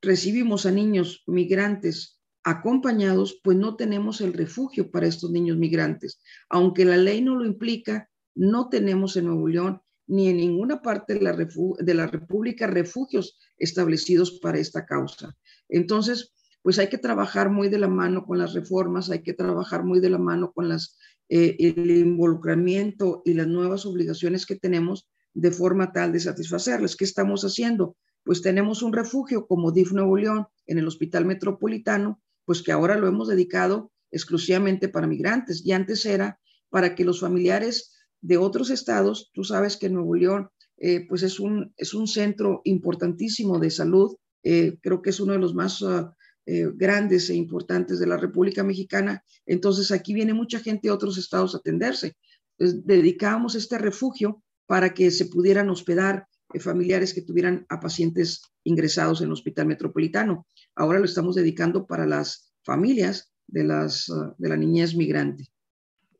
[0.00, 6.20] recibimos a niños migrantes acompañados, pues no tenemos el refugio para estos niños migrantes.
[6.48, 11.14] Aunque la ley no lo implica, no tenemos en Nuevo León ni en ninguna parte
[11.14, 15.36] de la, República refugios establecidos para esta causa.
[15.68, 16.32] Entonces,
[16.62, 20.00] pues hay que trabajar muy de la mano con las reformas, hay que trabajar muy
[20.00, 20.96] de la mano con las,
[21.28, 26.96] eh, el involucramiento y las nuevas obligaciones que tenemos de forma tal de satisfacerles.
[26.96, 27.96] ¿Qué estamos haciendo?
[28.24, 32.96] Pues tenemos un refugio como DIF Nuevo León en el Hospital Metropolitano, pues que ahora
[32.96, 35.66] lo hemos dedicado exclusivamente para migrantes.
[35.66, 36.40] Y antes era
[36.70, 41.38] para que los familiares de otros estados, tú sabes que Nuevo León eh, pues es
[41.40, 45.82] un, es un centro importantísimo de salud, eh, creo que es uno de los más
[45.82, 46.14] ah,
[46.46, 51.18] eh, grandes e importantes de la República Mexicana, entonces aquí viene mucha gente de otros
[51.18, 52.16] estados a atenderse.
[52.56, 56.26] Entonces, dedicábamos este refugio para que se pudieran hospedar
[56.60, 60.46] familiares que tuvieran a pacientes ingresados en el Hospital Metropolitano
[60.78, 65.50] ahora lo estamos dedicando para las familias de, las, uh, de la niñez migrante.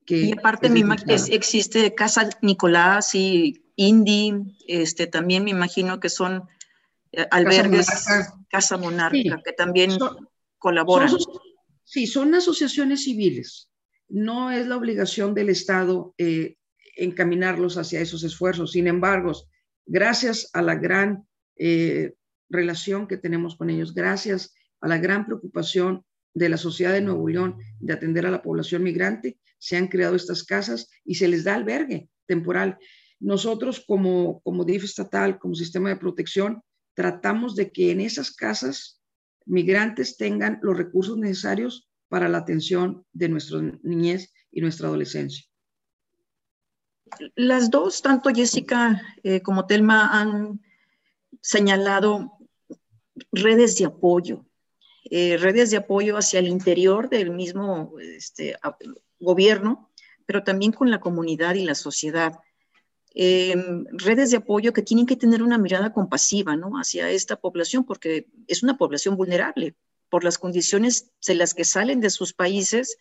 [0.04, 0.82] Que y aparte me
[1.30, 6.48] existe Casa Nicolás y Indy, este, también me imagino que son
[7.12, 7.88] eh, albergues,
[8.50, 9.92] Casa Monarca, que también
[10.58, 11.10] colaboran.
[11.84, 13.70] sí, son asociaciones civiles.
[14.08, 16.56] No es la obligación del Estado eh,
[16.96, 18.72] encaminarlos hacia esos esfuerzos.
[18.72, 19.32] Sin embargo,
[19.86, 22.14] gracias a la gran eh,
[22.48, 27.28] relación que tenemos con ellos, gracias a la gran preocupación de la sociedad de Nuevo
[27.28, 31.44] León de atender a la población migrante, se han creado estas casas y se les
[31.44, 32.78] da albergue temporal.
[33.18, 36.62] Nosotros como, como DIF estatal, como sistema de protección,
[36.94, 39.02] tratamos de que en esas casas
[39.46, 45.44] migrantes tengan los recursos necesarios para la atención de nuestra niñez y nuestra adolescencia.
[47.34, 50.60] Las dos, tanto Jessica eh, como Telma, han
[51.40, 52.37] señalado
[53.32, 54.44] redes de apoyo,
[55.10, 58.56] eh, redes de apoyo hacia el interior del mismo este,
[59.18, 59.90] gobierno,
[60.26, 62.38] pero también con la comunidad y la sociedad.
[63.14, 66.78] Em, redes de apoyo que tienen que tener una mirada compasiva ¿no?
[66.78, 69.74] hacia esta población, porque es una población vulnerable
[70.10, 72.98] por las condiciones en las que salen de sus países,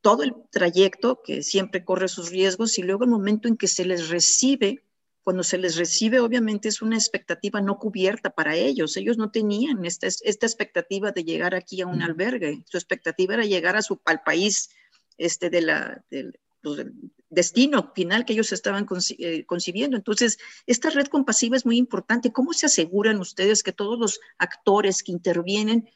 [0.00, 3.84] todo el trayecto que siempre corre sus riesgos y luego el momento en que se
[3.84, 4.84] les recibe
[5.22, 8.96] cuando se les recibe, obviamente es una expectativa no cubierta para ellos.
[8.96, 12.64] Ellos no tenían esta, esta expectativa de llegar aquí a un albergue.
[12.66, 14.70] Su expectativa era llegar a su, al país
[15.18, 16.86] este, de la, del, pues,
[17.30, 18.86] destino final que ellos estaban
[19.18, 19.96] eh, concibiendo.
[19.96, 22.32] Entonces, esta red compasiva es muy importante.
[22.32, 25.88] ¿Cómo se aseguran ustedes que todos los actores que intervienen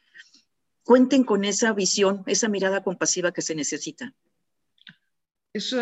[0.83, 4.13] cuenten con esa visión, esa mirada compasiva que se necesita?
[5.53, 5.75] Es,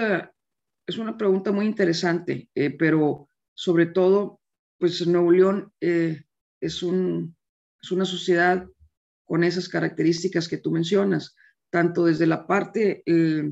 [0.88, 4.42] es una pregunta muy interesante, eh, pero sobre todo,
[4.78, 6.24] pues Nuevo León eh,
[6.60, 7.36] es, un,
[7.82, 8.68] es una sociedad
[9.24, 11.36] con esas características que tú mencionas,
[11.72, 13.52] tanto desde la parte eh,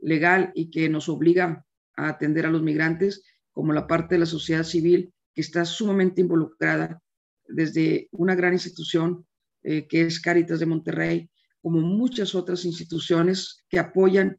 [0.00, 1.64] legal y que nos obliga
[1.96, 3.22] a atender a los migrantes,
[3.52, 7.00] como la parte de la sociedad civil que está sumamente involucrada
[7.46, 9.26] desde una gran institución
[9.62, 11.30] eh, que es Cáritas de Monterrey,
[11.62, 14.38] como muchas otras instituciones que apoyan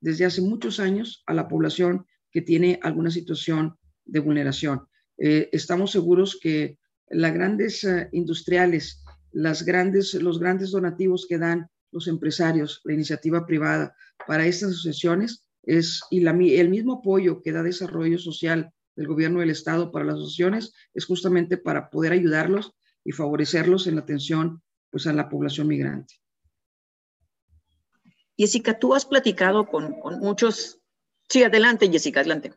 [0.00, 3.77] desde hace muchos años a la población que tiene alguna situación
[4.08, 4.86] de vulneración.
[5.18, 6.78] Eh, estamos seguros que
[7.10, 13.46] las grandes eh, industriales, las grandes, los grandes donativos que dan los empresarios, la iniciativa
[13.46, 13.94] privada
[14.26, 16.24] para estas asociaciones es, y
[16.56, 21.04] el mismo apoyo que da desarrollo social del gobierno del estado para las asociaciones es
[21.04, 22.72] justamente para poder ayudarlos
[23.04, 26.14] y favorecerlos en la atención pues a la población migrante.
[28.36, 30.80] Jessica, tú has platicado con, con muchos.
[31.28, 32.54] Sí, adelante, Jessica, adelante.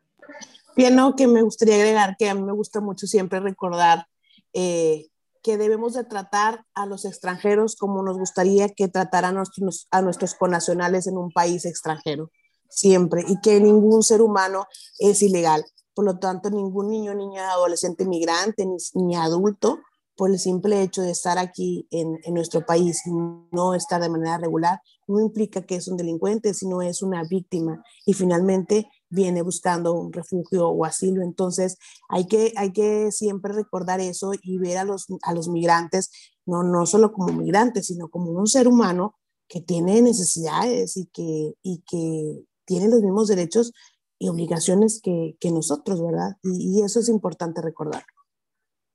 [0.76, 4.07] Bien, no, que me gustaría agregar que a mí me gusta mucho siempre recordar
[4.53, 5.07] eh,
[5.43, 10.01] que debemos de tratar a los extranjeros como nos gustaría que trataran a nuestros, a
[10.01, 12.32] nuestros conacionales en un país extranjero,
[12.69, 14.65] siempre, y que ningún ser humano
[14.99, 15.65] es ilegal.
[15.93, 19.80] Por lo tanto, ningún niño, niña, adolescente, migrante, ni, ni adulto
[20.15, 23.11] por el simple hecho de estar aquí en, en, nuestro país y
[23.51, 27.84] no estar de manera regular, no implica que es un delincuente, sino es una víctima
[28.05, 31.22] y finalmente viene buscando un refugio o asilo.
[31.22, 31.78] Entonces,
[32.09, 36.12] hay que, hay que siempre recordar eso y ver a los, a los migrantes,
[36.45, 39.16] no, no solo como migrantes, sino como un ser humano
[39.47, 43.74] que tiene necesidades y que, y que tiene los mismos derechos
[44.18, 46.38] y obligaciones que, que nosotros, ¿verdad?
[46.41, 48.03] Y, y eso es importante recordar.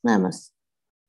[0.03, 0.57] Nada más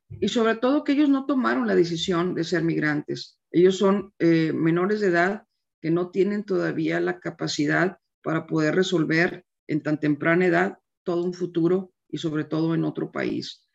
[0.10, 3.40] y sobre todo que ellos no tomaron la decisión de ser migrantes.
[3.52, 5.44] Ellos son eh, menores de edad
[5.82, 11.34] que no tienen todavía la capacidad para poder resolver en tan temprana edad todo un
[11.34, 13.68] futuro y sobre todo en otro país.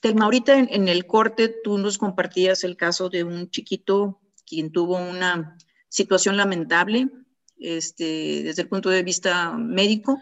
[0.00, 4.70] Telma, ahorita en, en el corte tú nos compartías el caso de un chiquito quien
[4.70, 5.56] tuvo una
[5.88, 7.10] situación lamentable
[7.58, 10.20] este, desde el punto de vista médico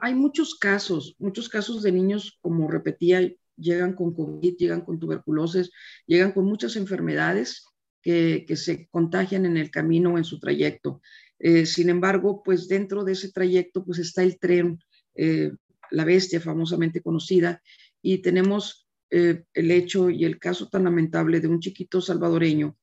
[0.00, 3.20] hay muchos casos, muchos casos de niños, como repetía,
[3.56, 5.70] llegan con COVID, llegan con tuberculosis,
[6.06, 7.66] llegan con muchas enfermedades
[8.04, 11.00] que, se contagian en el camino o en su trayecto.
[11.38, 14.78] Eh, sin embargo, pues dentro de ese trayecto, pues está el tren,
[15.14, 15.52] eh,
[15.90, 17.62] la bestia famosamente conocida,
[18.02, 22.76] y tenemos eh, el hecho y el caso tan lamentable de un chiquito salvadoreño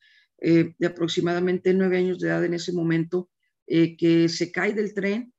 [0.43, 3.30] de aproximadamente nueve años de edad en ese momento,
[3.67, 5.32] que se cae del tren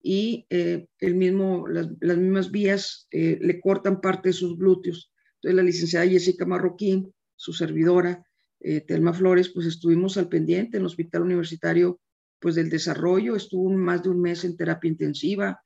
[0.00, 5.12] y el mismo, las, mismas vías le cortan parte de sus glúteos.
[5.42, 8.24] Entonces la licenciada Jessica Marroquín, su servidora,
[8.64, 12.00] eh, Telma Flores, pues estuvimos al pendiente en el Hospital Universitario
[12.40, 15.62] pues del desarrollo, estuvo más de un mes en terapia intensiva,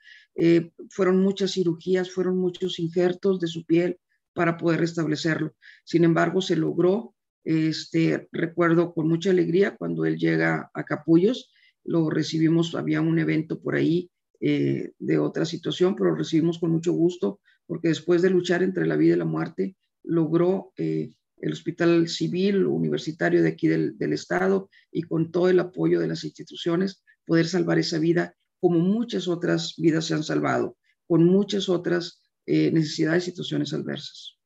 [0.90, 3.98] fueron muchas cirugías, fueron muchos injertos de su piel
[4.32, 5.56] para poder restablecerlo.
[5.84, 11.50] Sin embargo, se logró, este, recuerdo con mucha alegría cuando él llega a Capullos,
[11.82, 16.70] lo recibimos, había un evento por ahí eh, de otra situación, pero lo recibimos con
[16.70, 21.52] mucho gusto porque después de luchar entre la vida y la muerte, logró eh, el
[21.52, 26.24] Hospital Civil Universitario de aquí del, del, Estado y con todo el apoyo de las
[26.24, 30.76] instituciones poder salvar esa vida como muchas otras vidas se han salvado,
[31.06, 34.36] con muchas otras eh, necesidades y situaciones adversas.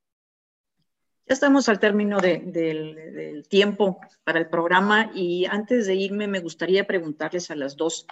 [1.27, 6.27] Ya estamos al término de, del, del tiempo para el programa y antes de irme
[6.27, 8.07] me gustaría preguntarles a las dos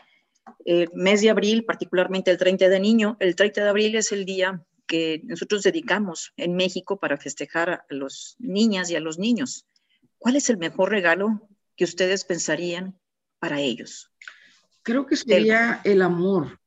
[0.64, 4.24] el mes de abril, particularmente el 30 de niño, el 30 de abril es el
[4.24, 9.64] día que nosotros dedicamos en México para festejar a las niñas y a los niños.
[10.18, 12.98] ¿Cuál es el mejor regalo que ustedes pensarían
[13.38, 14.10] para ellos?
[14.82, 16.58] Creo que sería el amor.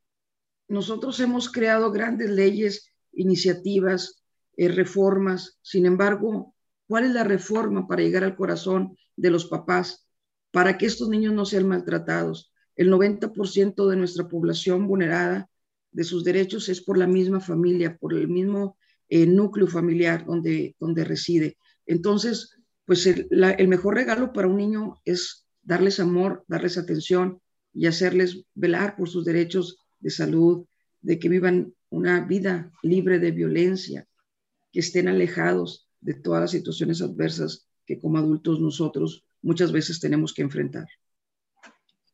[0.69, 4.23] Nosotros hemos creado grandes leyes, iniciativas,
[4.55, 5.59] eh, reformas.
[5.61, 6.55] Sin embargo,
[6.87, 10.07] ¿cuál es la reforma para llegar al corazón de los papás
[10.51, 12.53] para que estos niños no sean maltratados?
[12.77, 15.49] El 90% de nuestra población vulnerada
[15.93, 18.77] de sus derechos es por la misma familia, por el mismo
[19.09, 21.57] eh, núcleo familiar donde, donde reside.
[21.85, 27.39] Entonces, pues el, el mejor regalo para un niño es darles amor, darles atención
[27.73, 30.65] y hacerles velar por sus derechos de salud,
[31.01, 34.07] de que vivan una vida libre de violencia,
[34.71, 40.33] que estén alejados de todas las situaciones adversas que como adultos nosotros muchas veces tenemos
[40.33, 40.87] que enfrentar.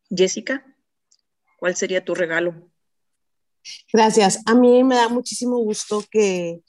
[0.10, 0.66] Jessica,
[1.58, 2.69] ¿cuál sería tu regalo?
[3.92, 4.40] Gracias.
[4.46, 6.62] A mí me da muchísimo gusto que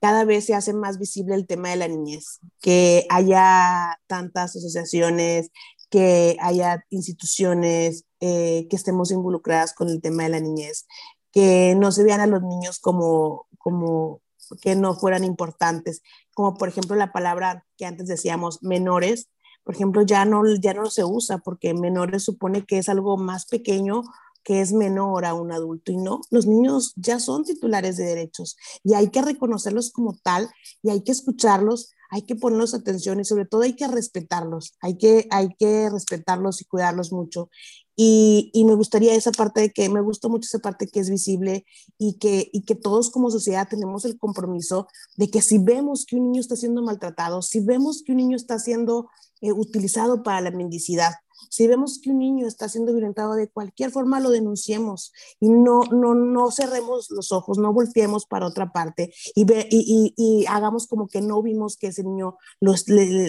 [0.00, 5.50] cada vez se hace más visible el tema de la niñez, que haya tantas asociaciones,
[5.90, 10.86] que haya instituciones eh, que estemos involucradas con el tema de la niñez,
[11.32, 14.20] que no se vean a los niños como, como
[14.62, 16.02] que no fueran importantes,
[16.34, 19.28] como por ejemplo la palabra que antes decíamos menores,
[19.68, 23.44] por ejemplo, ya no, ya no se usa porque menores supone que es algo más
[23.44, 24.02] pequeño
[24.48, 28.56] que es menor a un adulto y no, los niños ya son titulares de derechos
[28.82, 30.48] y hay que reconocerlos como tal
[30.82, 34.96] y hay que escucharlos, hay que ponerlos atención y sobre todo hay que respetarlos, hay
[34.96, 37.50] que, hay que respetarlos y cuidarlos mucho.
[37.94, 41.10] Y, y, me gustaría esa parte de que, me gusta mucho esa parte que es
[41.10, 41.66] visible
[41.98, 44.86] y que, y que todos como sociedad tenemos el compromiso
[45.18, 48.36] de que si vemos que un niño está siendo maltratado, si vemos que un niño
[48.36, 49.10] está siendo
[49.42, 51.12] eh, utilizado para la mendicidad,
[51.50, 55.80] Si vemos que un niño está siendo violentado de cualquier forma, lo denunciemos y no,
[55.90, 60.86] no, no cerremos los ojos, no volteemos para otra parte y, ve, y, y, hagamos
[60.86, 62.74] como que no vimos que ese niño lo,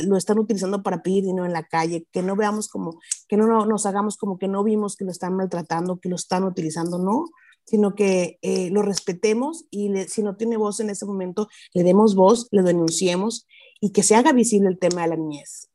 [0.05, 3.65] lo, están utilizando para pedir dinero en la calle, que no veamos como, que no
[3.65, 7.25] nos hagamos como que no vimos que lo están maltratando, que lo están utilizando, no
[7.65, 12.15] sino que eh, lo respetemos y si no tiene voz en ese momento, le demos
[12.15, 13.45] voz, le denunciemos
[13.79, 15.69] y que se haga visible el tema de la niñez.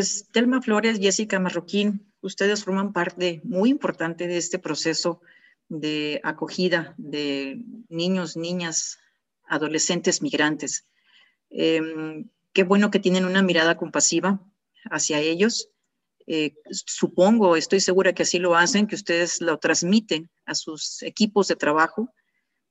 [0.00, 5.20] Pues Telma Flores, Jessica Marroquín, ustedes forman parte muy importante de este proceso
[5.68, 8.98] de acogida de niños, niñas,
[9.46, 10.86] adolescentes migrantes.
[11.50, 14.40] Em, qué bueno que tienen una mirada compasiva
[14.90, 15.68] hacia ellos.
[16.26, 21.46] Eh, supongo, estoy segura que así lo hacen, que ustedes lo transmiten a sus equipos
[21.48, 22.08] de trabajo,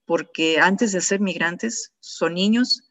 [0.05, 2.88] porque antes de ser migrantes son niños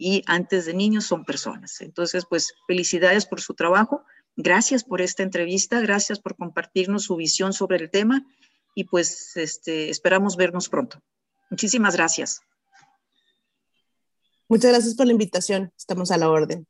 [0.00, 1.82] y antes de niños son personas.
[1.82, 4.02] Entonces, pues felicidades por su trabajo,
[4.34, 8.26] gracias por esta entrevista, gracias por compartirnos su visión sobre el tema
[8.74, 11.02] y pues este, esperamos vernos pronto.
[11.50, 12.40] Muchísimas gracias.
[14.48, 16.66] Muchas gracias por la invitación, estamos a la orden.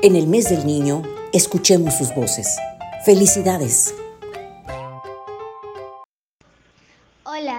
[0.00, 1.02] En el mes del niño,
[1.32, 2.56] escuchemos sus voces.
[3.04, 3.94] Felicidades.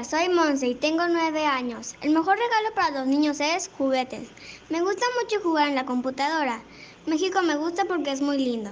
[0.05, 1.95] Soy Monse y tengo nueve años.
[2.01, 4.29] El mejor regalo para los niños es juguetes.
[4.69, 6.61] Me gusta mucho jugar en la computadora.
[7.05, 8.71] México me gusta porque es muy lindo.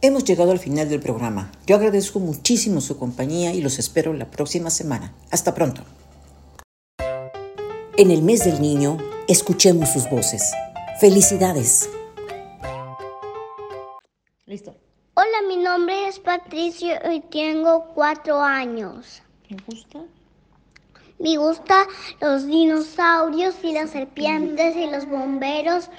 [0.00, 1.50] Hemos llegado al final del programa.
[1.66, 5.14] Yo agradezco muchísimo su compañía y los espero la próxima semana.
[5.30, 5.82] Hasta pronto.
[7.96, 8.98] En el mes del niño,
[9.28, 10.52] escuchemos sus voces.
[11.00, 11.88] Felicidades.
[14.54, 14.72] Listo.
[15.14, 19.20] Hola, mi nombre es Patricio y tengo cuatro años.
[19.50, 19.98] ¿Me gusta?
[21.18, 21.88] Me gusta
[22.20, 25.90] los dinosaurios y las serpientes y los bomberos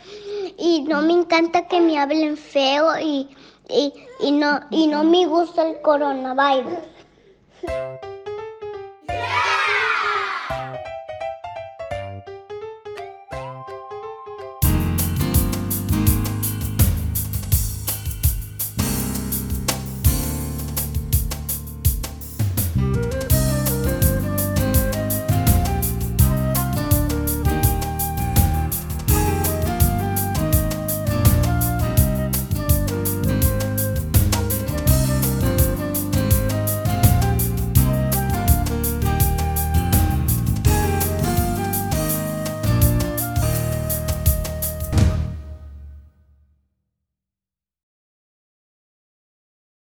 [0.58, 3.28] y no me encanta que me hablen feo y
[3.68, 3.92] y,
[4.22, 6.80] y, no, y no me gusta el coronavirus.